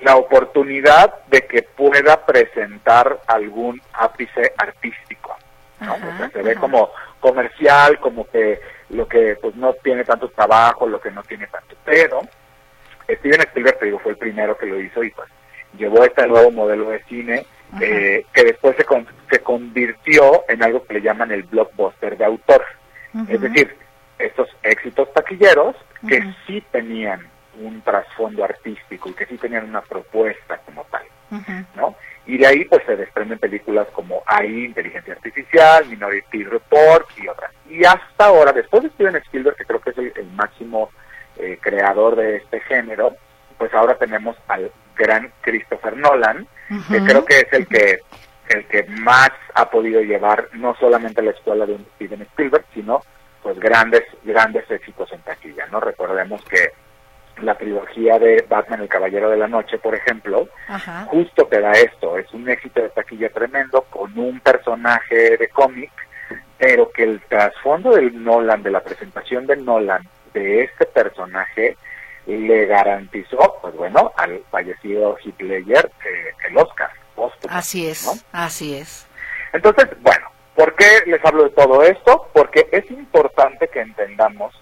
[0.00, 5.36] la oportunidad de que pueda presentar algún ápice artístico.
[5.80, 5.92] ¿no?
[5.92, 6.60] Ajá, o sea, se ve ajá.
[6.60, 11.46] como comercial, como que lo que pues no tiene tanto trabajo, lo que no tiene
[11.48, 11.76] tanto.
[11.84, 12.22] Pero
[13.04, 15.28] Steven Spielberg, te digo, fue el primero que lo hizo y pues
[15.76, 17.44] llevó este nuevo modelo de cine.
[17.80, 22.24] Eh, que después se, con- se convirtió en algo que le llaman el blockbuster de
[22.24, 22.64] autor.
[23.28, 23.76] Es decir,
[24.18, 25.74] estos éxitos taquilleros
[26.08, 27.26] que sí tenían
[27.60, 31.02] un trasfondo artístico y que sí tenían una propuesta como tal.
[31.76, 31.94] ¿no?
[32.26, 37.50] Y de ahí pues se desprenden películas como AI, Inteligencia Artificial, Minority Report y otras.
[37.68, 40.90] Y hasta ahora, después de Steven Spielberg, que creo que es el, el máximo
[41.36, 43.16] eh, creador de este género,
[43.58, 46.46] pues ahora tenemos al gran Christopher Nolan,
[46.90, 48.00] que creo que es el que
[48.48, 53.00] el que más ha podido llevar no solamente la escuela de Steven Spielberg, sino
[53.42, 55.80] pues grandes grandes éxitos en taquilla, ¿no?
[55.80, 56.72] Recordemos que
[57.42, 61.06] la trilogía de Batman el Caballero de la Noche, por ejemplo, Ajá.
[61.06, 65.90] justo te da esto, es un éxito de taquilla tremendo con un personaje de cómic,
[66.58, 70.02] pero que el trasfondo del Nolan, de la presentación de Nolan,
[70.34, 71.76] de este personaje,
[72.26, 76.90] le garantizó, pues bueno, al fallecido Ledger eh, el Oscar.
[77.14, 78.12] póstumo, Así es, ¿no?
[78.32, 79.06] así es.
[79.52, 82.28] Entonces, bueno, ¿por qué les hablo de todo esto?
[82.32, 84.54] Porque es importante que entendamos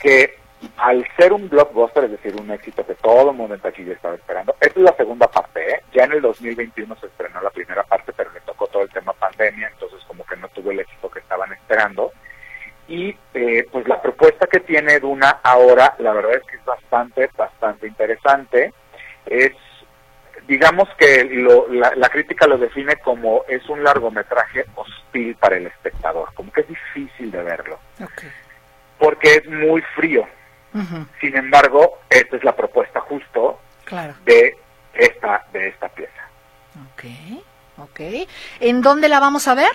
[0.00, 0.38] que
[0.76, 4.14] al ser un blockbuster, es decir, un éxito que todo el mundo en taquilla estaba
[4.14, 5.82] esperando, esta es la segunda parte, ¿eh?
[5.92, 9.12] Ya en el 2021 se estrenó la primera parte, pero le tocó todo el tema
[9.12, 12.12] pandemia, entonces como que no tuvo el éxito que estaban esperando.
[12.88, 17.30] Y eh, pues la propuesta que tiene Duna ahora, la verdad es que es bastante,
[17.36, 18.72] bastante interesante.
[19.26, 19.52] Es,
[20.46, 25.66] digamos que lo, la, la crítica lo define como es un largometraje hostil para el
[25.66, 28.22] espectador, como que es difícil de verlo, Ok.
[28.98, 30.26] porque es muy frío.
[31.20, 34.12] Sin embargo, esta es la propuesta justo Claro.
[34.24, 34.56] de
[34.92, 36.28] esta, de esta pieza.
[36.92, 37.04] Ok.
[37.78, 38.00] Ok.
[38.60, 39.70] ¿En dónde la vamos a ver?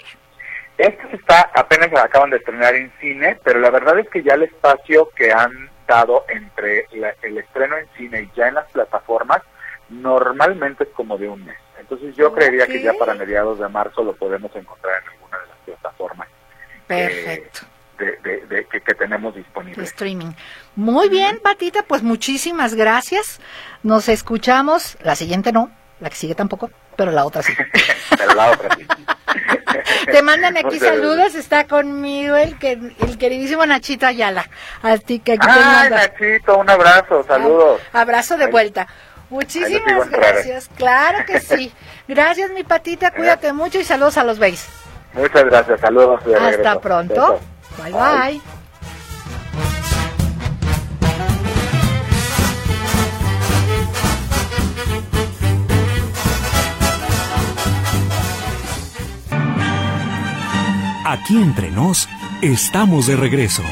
[0.80, 4.34] Esta está, apenas la acaban de estrenar en cine, pero la verdad es que ya
[4.36, 8.66] el espacio que han dado entre la- el estreno en cine y ya en las
[8.72, 9.42] plataformas,
[9.90, 11.58] normalmente es como de un mes.
[11.80, 15.48] Entonces yo creería que ya para mediados de marzo lo podemos encontrar en alguna de
[15.48, 16.28] las plataformas
[16.88, 17.62] Perfecto.
[17.98, 19.90] de, de- de- que, que tenemos de disponibles.
[19.90, 20.32] streaming.
[20.76, 23.42] Muy bien, Patita, pues muchísimas gracias.
[23.84, 24.98] Nos escuchamos.
[25.02, 27.54] La siguiente no, la que sigue tampoco, pero la otra sí.
[28.18, 28.86] pero la otra sí.
[30.11, 31.36] Te mandan aquí Muchas saludos.
[31.36, 34.45] Está conmigo el, que, el queridísimo Nachito Ayala.
[34.82, 35.89] A ti que aquí te Ay.
[35.89, 37.82] Nachito, un abrazo, saludos.
[37.93, 38.88] Abrazo de vuelta.
[39.30, 40.70] Muchísimas gracias.
[40.76, 41.72] Claro que sí.
[42.07, 43.11] Gracias, mi patita.
[43.11, 44.67] Cuídate mucho y saludos a los beis.
[45.13, 46.20] Muchas gracias, saludos.
[46.22, 46.82] Hasta regreso.
[46.82, 47.39] pronto.
[47.78, 47.84] Besos.
[47.84, 48.59] Bye bye.
[61.12, 62.07] Aquí entre nos,
[62.43, 63.64] estamos de regreso.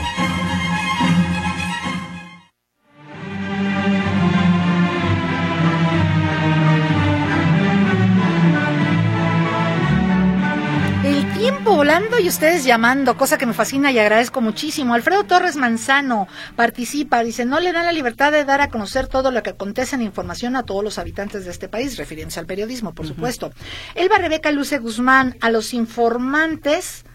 [11.04, 14.96] El tiempo volando y ustedes llamando, cosa que me fascina y agradezco muchísimo.
[14.96, 19.30] Alfredo Torres Manzano participa, dice, no le dan la libertad de dar a conocer todo
[19.30, 22.96] lo que acontece en información a todos los habitantes de este país, refiriéndose al periodismo,
[22.96, 23.52] por supuesto.
[23.94, 27.06] Elba Rebeca Luce Guzmán, a los informantes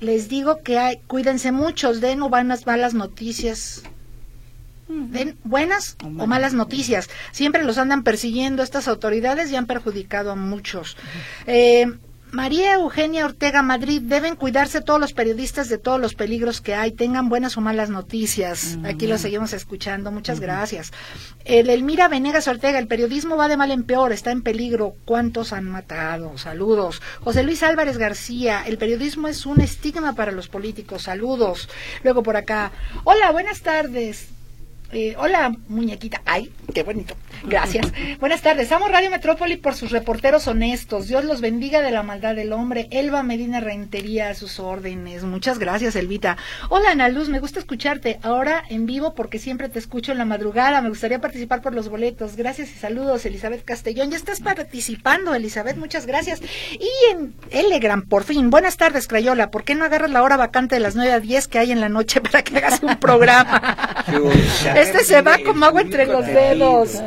[0.00, 3.82] les digo que hay, cuídense muchos, den o vanas malas noticias.
[4.88, 7.08] Den buenas o malas noticias.
[7.30, 10.96] Siempre los andan persiguiendo estas autoridades y han perjudicado a muchos.
[11.46, 11.86] Eh,
[12.32, 16.92] María Eugenia Ortega Madrid, deben cuidarse todos los periodistas de todos los peligros que hay,
[16.92, 18.78] tengan buenas o malas noticias.
[18.84, 20.92] Aquí lo seguimos escuchando, muchas gracias.
[21.44, 24.94] El Elmira Venegas Ortega, el periodismo va de mal en peor, está en peligro.
[25.04, 26.38] ¿Cuántos han matado?
[26.38, 27.02] Saludos.
[27.20, 31.02] José Luis Álvarez García, el periodismo es un estigma para los políticos.
[31.02, 31.68] Saludos.
[32.04, 32.70] Luego por acá,
[33.02, 34.28] hola, buenas tardes.
[34.92, 36.22] Eh, hola, muñequita.
[36.24, 37.16] Ay, qué bonito.
[37.44, 37.92] Gracias.
[38.18, 38.70] Buenas tardes.
[38.72, 41.08] Amo Radio Metrópoli por sus reporteros honestos.
[41.08, 42.88] Dios los bendiga de la maldad del hombre.
[42.90, 45.24] Elba Medina Rentería a sus órdenes.
[45.24, 46.36] Muchas gracias, Elvita.
[46.68, 47.28] Hola, Ana Luz.
[47.28, 48.18] Me gusta escucharte.
[48.22, 50.80] Ahora en vivo porque siempre te escucho en la madrugada.
[50.82, 52.36] Me gustaría participar por los boletos.
[52.36, 54.10] Gracias y saludos, Elizabeth Castellón.
[54.10, 55.76] Ya estás participando, Elizabeth.
[55.76, 56.40] Muchas gracias.
[56.72, 58.50] Y en Telegram, por fin.
[58.50, 59.50] Buenas tardes, Crayola.
[59.50, 61.80] ¿Por qué no agarras la hora vacante de las 9 a 10 que hay en
[61.80, 63.86] la noche para que hagas un programa?
[64.76, 67.00] Este se va como agua entre los dedos.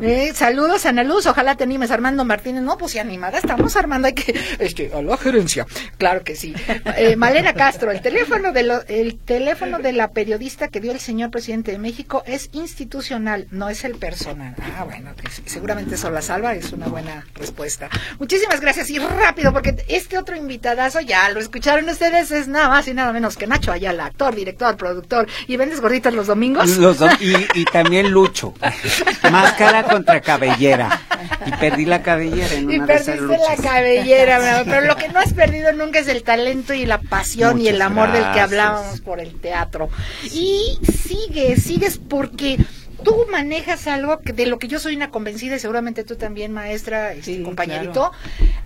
[0.00, 1.26] Eh, saludos, Ana Luz.
[1.26, 2.62] Ojalá te animes, Armando Martínez.
[2.62, 4.06] No, pues si animada estamos armando.
[4.08, 4.38] Hay que.
[4.58, 5.66] Este, a la gerencia.
[5.98, 6.54] Claro que sí.
[6.96, 11.00] Eh, Malena Castro, el teléfono, de lo- el teléfono de la periodista que dio el
[11.00, 14.54] señor presidente de México es institucional, no es el personal.
[14.78, 15.10] Ah, bueno,
[15.46, 16.54] seguramente eso la salva.
[16.54, 17.88] Es una buena respuesta.
[18.18, 18.90] Muchísimas gracias.
[18.90, 22.30] Y rápido, porque este otro invitadazo ya lo escucharon ustedes.
[22.30, 25.26] Es nada más y nada menos que Nacho Ayala, actor, director, productor.
[25.46, 26.76] ¿Y vendes gorditas los domingos?
[26.78, 28.54] Los do- y, y también lucho.
[29.32, 31.00] Máscara contra cabellera.
[31.46, 33.60] Y perdí la cabellera en Y una de esas perdiste la luchas.
[33.60, 36.98] cabellera, mi amor, pero lo que no has perdido nunca es el talento y la
[36.98, 39.88] pasión y el amor del que hablábamos por el teatro.
[40.24, 42.58] Y sigues, sigues porque
[43.02, 46.52] tú manejas algo que de lo que yo soy una convencida y seguramente tú también,
[46.52, 48.12] maestra, este, Sí, compañerito,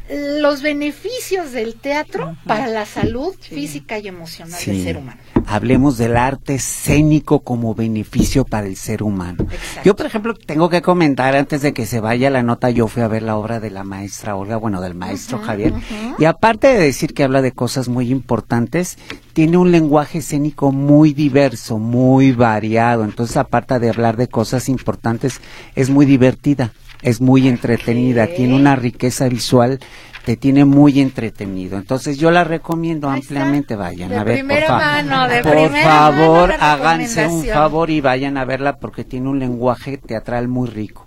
[0.08, 5.20] los beneficios del teatro para la salud física y emocional del ser humano.
[5.46, 9.44] Hablemos del arte escénico como beneficio para el ser humano.
[9.44, 9.80] Exacto.
[9.84, 13.02] Yo, por ejemplo, tengo que comentar antes de que se vaya la nota, yo fui
[13.02, 15.74] a ver la obra de la maestra Olga, bueno, del maestro Javier,
[16.18, 18.98] y aparte de decir que habla de cosas muy importantes,
[19.32, 25.40] tiene un lenguaje escénico muy diverso, muy variado, entonces aparte de hablar de cosas importantes,
[25.74, 26.72] es muy divertida,
[27.02, 29.78] es muy entretenida, tiene una riqueza visual
[30.26, 31.78] te tiene muy entretenido.
[31.78, 33.34] Entonces yo la recomiendo Ahí está.
[33.34, 38.36] ampliamente, vayan De a ver, por, mano, de por favor, háganse un favor y vayan
[38.36, 41.05] a verla porque tiene un lenguaje teatral muy rico.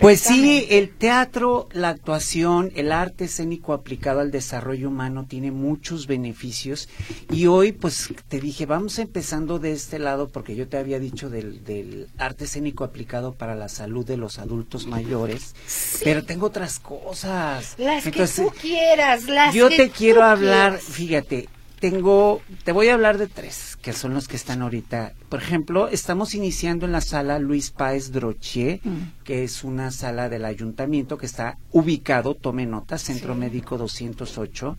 [0.00, 6.06] Pues sí, el teatro, la actuación, el arte escénico aplicado al desarrollo humano tiene muchos
[6.06, 6.88] beneficios
[7.30, 11.30] y hoy pues te dije, vamos empezando de este lado porque yo te había dicho
[11.30, 15.54] del, del arte escénico aplicado para la salud de los adultos mayores,
[16.02, 17.74] pero tengo otras cosas.
[17.78, 20.94] Las Entonces, que tú quieras, las yo que te tú quiero hablar, quieras.
[20.94, 21.48] fíjate,
[21.90, 25.12] tengo, te voy a hablar de tres, que son los que están ahorita.
[25.28, 29.22] Por ejemplo, estamos iniciando en la sala Luis Páez Drochier, Mm.
[29.22, 34.78] que es una sala del ayuntamiento que está ubicado, tome nota, Centro Médico 208,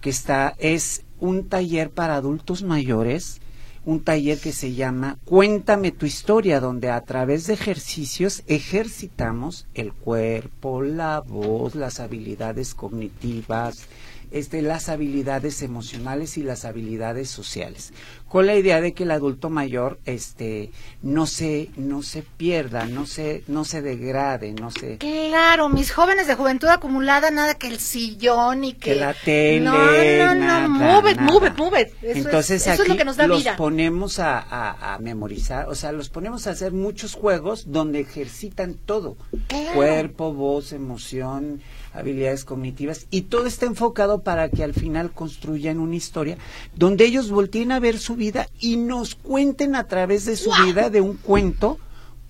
[0.00, 3.42] que está, es un taller para adultos mayores,
[3.84, 9.92] un taller que se llama Cuéntame tu historia, donde a través de ejercicios ejercitamos el
[9.92, 13.86] cuerpo, la voz, las habilidades cognitivas,
[14.30, 17.92] este, las habilidades emocionales y las habilidades sociales,
[18.28, 20.70] con la idea de que el adulto mayor este,
[21.02, 24.98] no, se, no se pierda, no se, no se degrade, no se...
[24.98, 28.92] Claro, mis jóvenes de juventud acumulada, nada que el sillón y que...
[28.92, 31.54] que la tele, No, no, nada, no, move nada.
[31.56, 31.80] move.
[32.02, 33.56] Eso, Entonces es, eso aquí es lo que nos da los vida.
[33.56, 38.74] ponemos a, a- a memorizar, o sea, los ponemos a hacer muchos juegos donde ejercitan
[38.74, 39.16] todo,
[39.46, 39.72] Claro.
[39.74, 41.62] cuerpo, voz, emoción,
[41.98, 46.38] habilidades cognitivas, y todo está enfocado para que al final construyan una historia
[46.74, 50.90] donde ellos volteen a ver su vida y nos cuenten a través de su vida,
[50.90, 51.78] de un cuento,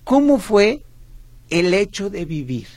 [0.03, 0.83] cómo fue
[1.49, 2.67] el hecho de vivir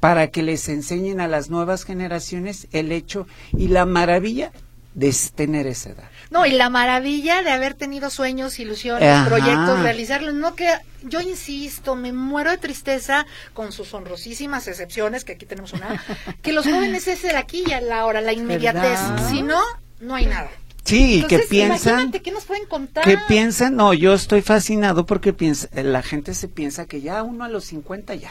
[0.00, 3.26] para que les enseñen a las nuevas generaciones el hecho
[3.56, 4.52] y la maravilla
[4.94, 6.08] de tener esa edad.
[6.30, 9.28] No, y la maravilla de haber tenido sueños, ilusiones, Ajá.
[9.28, 10.34] proyectos, realizarlos.
[10.34, 10.68] No que
[11.08, 16.02] yo insisto, me muero de tristeza con sus honrosísimas excepciones, que aquí tenemos una,
[16.42, 18.82] que los jóvenes es el aquí y el ahora, la inmediatez.
[18.82, 19.30] ¿Verdad?
[19.30, 19.60] Si no,
[20.00, 20.50] no hay nada.
[20.84, 23.02] Sí, Entonces, que piensan ¿qué nos pueden contar?
[23.02, 27.44] que piensan, no, yo estoy fascinado porque piensa, la gente se piensa que ya uno
[27.44, 28.30] a los 50 ya.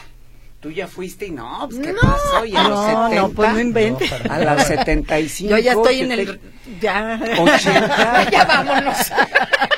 [0.66, 2.00] Tú ya fuiste y no, pues, ¿qué No.
[2.02, 2.44] pasó?
[2.44, 4.12] Y a los No, 70, no, pues no inventes.
[4.28, 5.52] a los 75.
[5.52, 6.40] Yo ya estoy en el...
[6.82, 7.20] Ya.
[7.40, 8.30] 80.
[8.32, 8.98] Ya vámonos.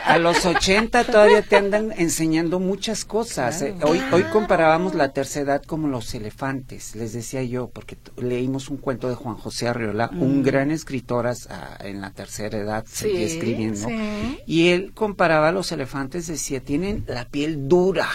[0.06, 3.62] A los 80 todavía te andan enseñando muchas cosas.
[3.64, 3.76] eh.
[3.84, 8.78] Hoy, hoy comparábamos la tercera edad como los elefantes, les decía yo, porque leímos un
[8.78, 11.36] cuento de Juan José Arriola, un gran escritor a-
[11.82, 13.90] en la tercera edad, seguía escribiendo.
[13.90, 14.40] sí.
[14.48, 18.08] Y él comparaba a los elefantes, decía, tienen la piel dura,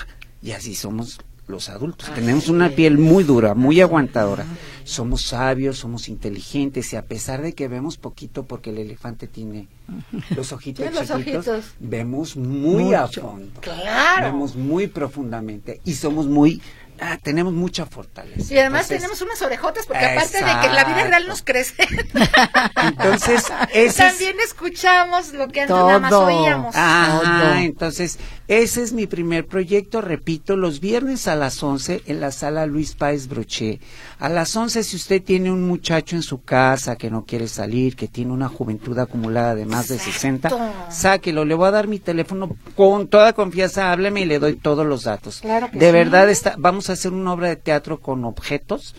[0.42, 1.20] y así somos
[1.52, 2.12] los adultos.
[2.14, 4.44] Tenemos una piel muy dura, muy aguantadora.
[4.82, 9.68] Somos sabios, somos inteligentes, y a pesar de que vemos poquito, porque el elefante tiene
[10.36, 11.64] los ojitos los chiquitos, ojitos.
[11.78, 13.60] vemos muy a fondo.
[13.60, 14.32] Claro.
[14.32, 16.60] Vemos muy profundamente y somos muy,
[17.02, 18.54] ah, tenemos mucha fortaleza.
[18.54, 21.42] Y además Entonces, tenemos unas orejotas, porque aparte de que en la vida real nos
[21.42, 21.74] crece,
[22.82, 26.74] Entonces, ese es- también escuchamos lo que antes nada más oíamos.
[26.76, 27.54] Ajá, Todo.
[27.56, 32.66] entonces, ese es mi primer proyecto, repito, los viernes a las 11 en la sala
[32.66, 33.80] Luis Páez Broché.
[34.18, 37.96] A las 11, si usted tiene un muchacho en su casa que no quiere salir,
[37.96, 40.50] que tiene una juventud acumulada de más de 60,
[40.90, 44.86] sáquelo, le voy a dar mi teléfono con toda confianza, hábleme y le doy todos
[44.86, 45.40] los datos.
[45.40, 45.92] Claro que de sí.
[45.92, 48.94] verdad, está, vamos a hacer una obra de teatro con objetos.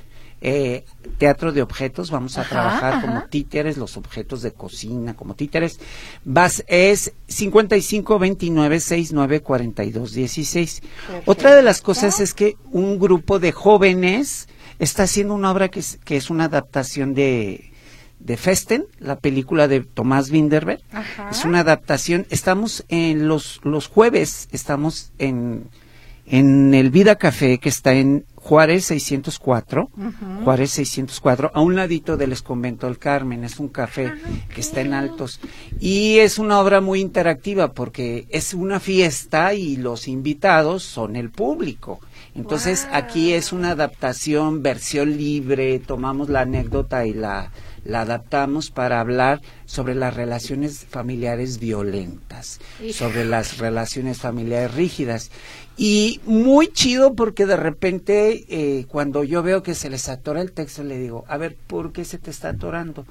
[0.46, 0.84] eh,
[1.20, 5.80] teatro de objetos, vamos a Ajá, trabajar como títeres, los objetos de cocina como títeres.
[6.26, 10.82] Vas, es 55 29 69 42 16.
[11.26, 15.80] Otra de las cosas es que un grupo de jóvenes está haciendo una obra que
[15.80, 17.72] es, que es una adaptación de,
[18.20, 20.82] de Festen, la película de Tomás Winderberg.
[20.92, 21.30] Ajá.
[21.32, 22.26] Es una adaptación.
[22.30, 25.70] Estamos en los, los jueves, estamos en,
[26.26, 29.90] en el Vida Café, que está en Juárez 604,
[30.44, 34.12] Juárez 604, a un ladito del Esconvento del Carmen, es un café
[34.54, 35.40] que está en Altos.
[35.80, 41.30] Y es una obra muy interactiva porque es una fiesta y los invitados son el
[41.30, 42.02] público.
[42.36, 47.52] Entonces aquí es una adaptación, versión libre, tomamos la anécdota y la,
[47.86, 52.60] la adaptamos para hablar sobre las relaciones familiares violentas,
[52.92, 55.32] sobre las relaciones familiares rígidas.
[55.76, 60.52] Y muy chido porque de repente eh, cuando yo veo que se les atora el
[60.52, 63.06] texto le digo, a ver, ¿por qué se te está atorando?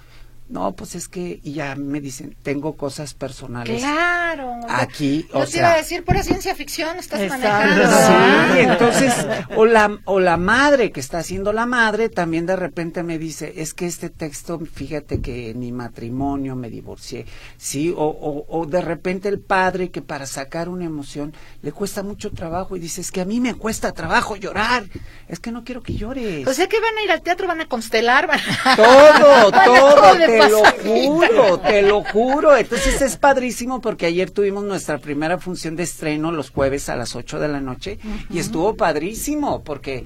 [0.53, 3.81] No, pues es que, y ya me dicen, tengo cosas personales.
[3.81, 4.61] Claro.
[4.69, 7.49] Aquí, o te iba a sea- decir, pura ciencia ficción estás Exacto.
[7.49, 8.53] manejando.
[8.55, 9.15] Sí, entonces,
[9.57, 13.55] o la, o la madre que está haciendo la madre también de repente me dice,
[13.57, 17.25] es que este texto, fíjate que en mi matrimonio me divorcié,
[17.57, 21.33] sí, o, o, o de repente el padre que para sacar una emoción
[21.63, 24.85] le cuesta mucho trabajo y dice, es que a mí me cuesta trabajo llorar,
[25.29, 26.47] es que no quiero que llores.
[26.47, 28.77] O sea que van a ir al teatro, van a constelar, van a...
[28.77, 32.57] Todo, Van a todo, todo te lo juro, te lo juro.
[32.57, 37.16] Entonces es padrísimo porque ayer tuvimos nuestra primera función de estreno los jueves a las
[37.16, 37.99] 8 de la noche
[38.30, 40.05] y estuvo padrísimo porque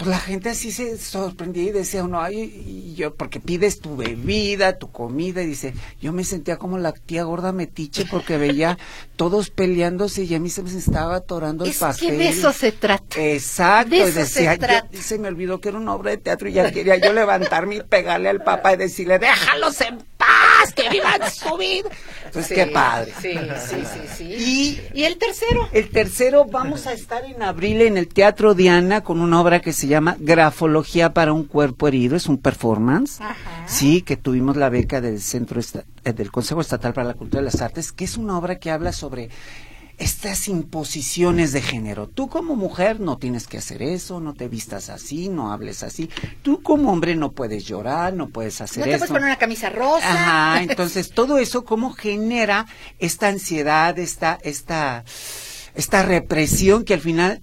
[0.00, 3.96] pues la gente así se sorprendía y decía uno, ay, y yo, porque pides tu
[3.96, 8.78] bebida, tu comida, y dice, yo me sentía como la tía gorda metiche porque veía
[9.16, 12.12] todos peleándose y a mí se me estaba atorando el Es pastel.
[12.12, 13.20] que de eso se trata.
[13.20, 14.88] Exacto, De y eso se decía, yo- trata.
[15.02, 17.82] se me olvidó que era una obra de teatro y ya quería yo levantarme y
[17.82, 19.98] pegarle al papá y decirle, déjalos en.
[20.60, 20.72] Más!
[20.72, 21.88] ¡Que vivan su vida!
[22.26, 23.12] Entonces, qué padre.
[23.20, 23.34] Sí,
[23.68, 24.80] sí, sí, sí.
[24.94, 25.68] Y, el tercero?
[25.72, 29.72] El tercero, vamos a estar en abril en el Teatro Diana con una obra que
[29.72, 32.16] se llama Grafología para un cuerpo herido.
[32.16, 33.20] Es un performance.
[33.20, 33.34] Ajá.
[33.66, 35.60] Sí, que tuvimos la beca del Centro
[36.04, 38.70] eh, del Consejo Estatal para la Cultura y las Artes, que es una obra que
[38.70, 39.30] habla sobre
[40.00, 42.08] estas imposiciones de género.
[42.08, 46.08] Tú como mujer no tienes que hacer eso, no te vistas así, no hables así.
[46.42, 48.98] Tú como hombre no puedes llorar, no puedes hacer No te eso.
[49.00, 50.10] puedes poner una camisa rosa.
[50.10, 52.66] Ajá, entonces todo eso cómo genera
[52.98, 55.04] esta ansiedad, esta, esta,
[55.74, 57.42] esta represión que al final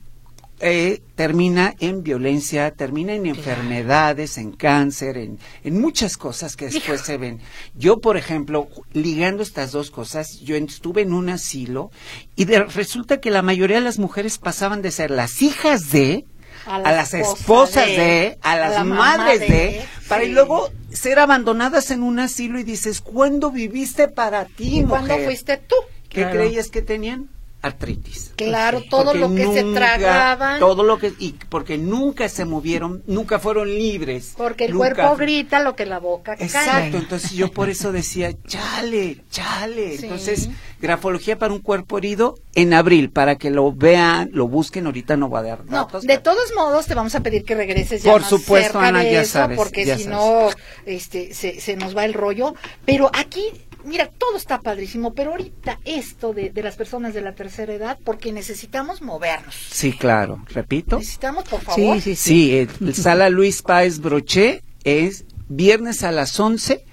[0.59, 7.01] eh, termina en violencia, termina en enfermedades, en cáncer, en, en muchas cosas que después
[7.01, 7.39] se ven.
[7.75, 11.91] Yo, por ejemplo, ligando estas dos cosas, yo estuve en un asilo
[12.35, 16.25] y de- resulta que la mayoría de las mujeres pasaban de ser las hijas de
[16.65, 17.37] A a, la las esposa
[17.83, 20.29] esposas de, de, a a las la madres de, de, para sí.
[20.29, 25.25] y luego ser abandonadas en un asilo y dices, ¿cuándo viviste para ti, ¿Cuándo mujer?
[25.25, 25.75] fuiste tú?
[26.09, 26.39] ¿Qué Claro.
[26.39, 27.29] creías que tenían?
[27.61, 28.33] Artritis.
[28.35, 30.59] Claro, todo Porque lo que se tragaban.
[30.59, 34.33] Todo lo que, y porque nunca se movieron, nunca fueron libres.
[34.37, 36.45] Porque el Nunca cuerpo grita lo que la boca calla.
[36.45, 39.97] Exacto, entonces yo por eso decía, chale, chale.
[39.97, 40.03] Sí.
[40.05, 40.49] Entonces,
[40.79, 45.29] grafología para un cuerpo herido en abril, para que lo vean, lo busquen, ahorita no
[45.29, 46.03] va a dar No, datos.
[46.03, 48.99] de todos modos te vamos a pedir que regreses ya Por más supuesto, cerca Ana,
[49.01, 50.17] de ya eso, sabes, porque ya si sabes.
[50.17, 50.49] no,
[50.85, 52.53] este, se, se nos va el rollo.
[52.85, 53.45] Pero aquí,
[53.87, 57.97] mira, todo está padrísimo, pero ahorita esto de, de las personas de la tercera edad,
[58.03, 59.55] porque necesitamos movernos.
[59.71, 60.99] Sí, claro, repito.
[60.99, 61.95] Necesitamos, por favor.
[61.95, 62.27] Sí, sí, sí.
[62.27, 66.85] Sí, el, el Sala Luis Páez Broché es viernes a las 11.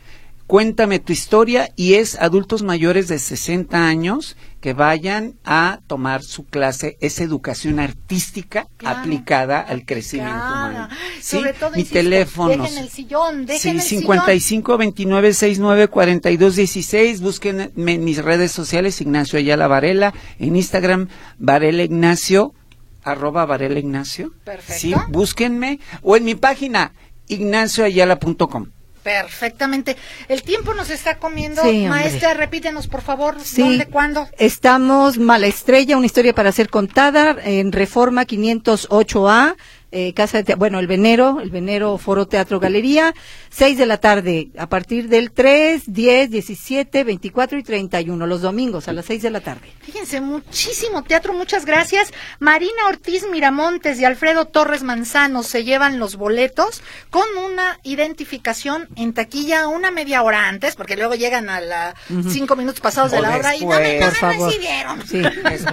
[0.46, 6.46] Cuéntame tu historia y es adultos mayores de 60 años que vayan a tomar su
[6.46, 6.96] clase.
[7.02, 10.88] Es educación artística Claro, aplicada al crecimiento humano.
[11.20, 12.62] Sí, Sobre todo, mi insisto, teléfono.
[12.62, 17.20] dejen el sillón, dejen Sí, el 55 29 69 42 16.
[17.20, 22.54] Búsquenme en mis redes sociales, Ignacio Ayala Varela, en Instagram, Varela Ignacio,
[23.02, 24.32] arroba Varela Ignacio.
[24.44, 24.80] Perfecto.
[24.80, 26.94] Sí, búsquenme, o en mi página,
[27.28, 28.68] ignacioayala.com.
[29.04, 29.96] Perfectamente.
[30.28, 31.62] El tiempo nos está comiendo.
[31.62, 31.84] Sí.
[31.86, 33.60] Maestra, repítenos, por favor, Sí.
[33.62, 34.26] ¿dónde, cuándo?
[34.38, 39.56] Estamos Mala Estrella, una historia para ser contada, en Reforma 508A,
[39.94, 43.14] eh, Casa de Te- bueno, el Venero, el Venero Foro Teatro Galería,
[43.50, 48.88] 6 de la tarde, a partir del 3, 10, 17, 24 y 31, los domingos
[48.88, 49.72] a las 6 de la tarde.
[49.80, 52.12] Fíjense, muchísimo teatro, muchas gracias.
[52.40, 59.12] Marina Ortiz Miramontes y Alfredo Torres Manzano se llevan los boletos con una identificación en
[59.14, 61.94] taquilla una media hora antes, porque luego llegan a la
[62.30, 64.14] cinco minutos pasados de la hora y no me después.
[64.14, 64.48] no Por me favor.
[64.50, 65.06] recibieron.
[65.06, 65.22] Sí,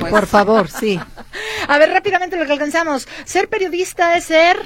[0.09, 0.99] por favor, sí.
[1.67, 3.07] A ver, rápidamente lo que alcanzamos.
[3.26, 4.57] Ser periodista es ser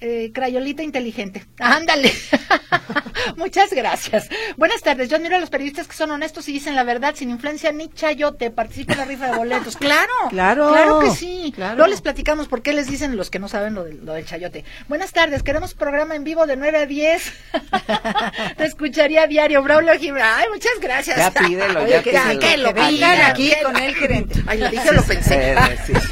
[0.00, 1.44] eh, crayolita inteligente.
[1.58, 2.12] Ándale.
[3.36, 4.28] Muchas gracias.
[4.56, 5.08] Buenas tardes.
[5.08, 7.88] Yo admiro a los periodistas que son honestos y dicen la verdad sin influencia ni
[7.88, 8.50] chayote.
[8.50, 9.76] Participa en la rifa de boletos.
[9.76, 10.12] Claro.
[10.30, 11.52] Claro, Claro que sí.
[11.54, 11.76] claro.
[11.76, 14.24] Luego les platicamos por qué les dicen los que no saben lo del, lo del
[14.24, 14.64] chayote.
[14.88, 15.42] Buenas tardes.
[15.42, 17.32] Queremos programa en vivo de 9 a 10.
[18.56, 19.62] Te escucharía a diario.
[19.62, 20.26] Braulio Gibran.
[20.38, 21.16] Ay, muchas gracias.
[21.16, 22.40] Ya pídelo, Oye, ya que, pídelo.
[22.40, 24.42] que lo pidan, aquí que con el gerente.
[24.46, 25.56] Ay, lo dije lo pensé.
[25.86, 25.92] Sí.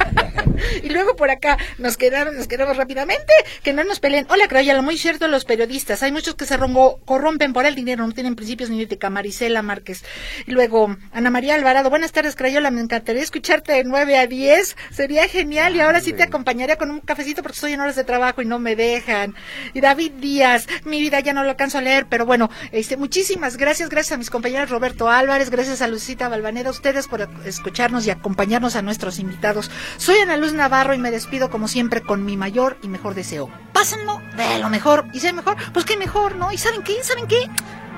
[0.83, 3.33] Y luego por acá nos quedaron, nos quedamos rápidamente,
[3.63, 4.27] que no nos peleen.
[4.31, 6.03] Hola, Crayola, muy cierto los periodistas.
[6.03, 9.11] Hay muchos que se rongo- corrompen por el dinero, no tienen principios ni ética.
[9.11, 10.05] Marisela Márquez.
[10.47, 12.71] Y luego, Ana María Alvarado, buenas tardes, Crayola.
[12.71, 14.77] Me encantaría escucharte de 9 a 10.
[14.91, 15.77] Sería genial.
[15.77, 18.47] Y ahora sí te acompañaría con un cafecito porque estoy en horas de trabajo y
[18.47, 19.35] no me dejan.
[19.75, 23.57] Y David Díaz, mi vida ya no lo alcanzo a leer, pero bueno, este, muchísimas
[23.57, 23.89] gracias.
[23.89, 28.11] Gracias a mis compañeros Roberto Álvarez, gracias a Lucita Balvanera, a ustedes por escucharnos y
[28.11, 29.71] acompañarnos a nuestros invitados.
[29.97, 33.51] Soy Ana Luz Navarro y me despido como siempre con mi mayor y mejor deseo.
[33.79, 35.07] Pásenlo de lo mejor.
[35.13, 35.57] ¿Y hay mejor?
[35.73, 36.51] Pues qué mejor, ¿no?
[36.51, 37.01] ¿Y saben qué?
[37.05, 37.49] ¿Saben qué?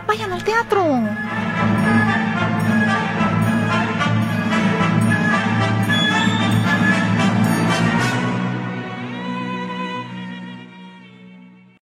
[0.07, 0.85] Vayan al teatro.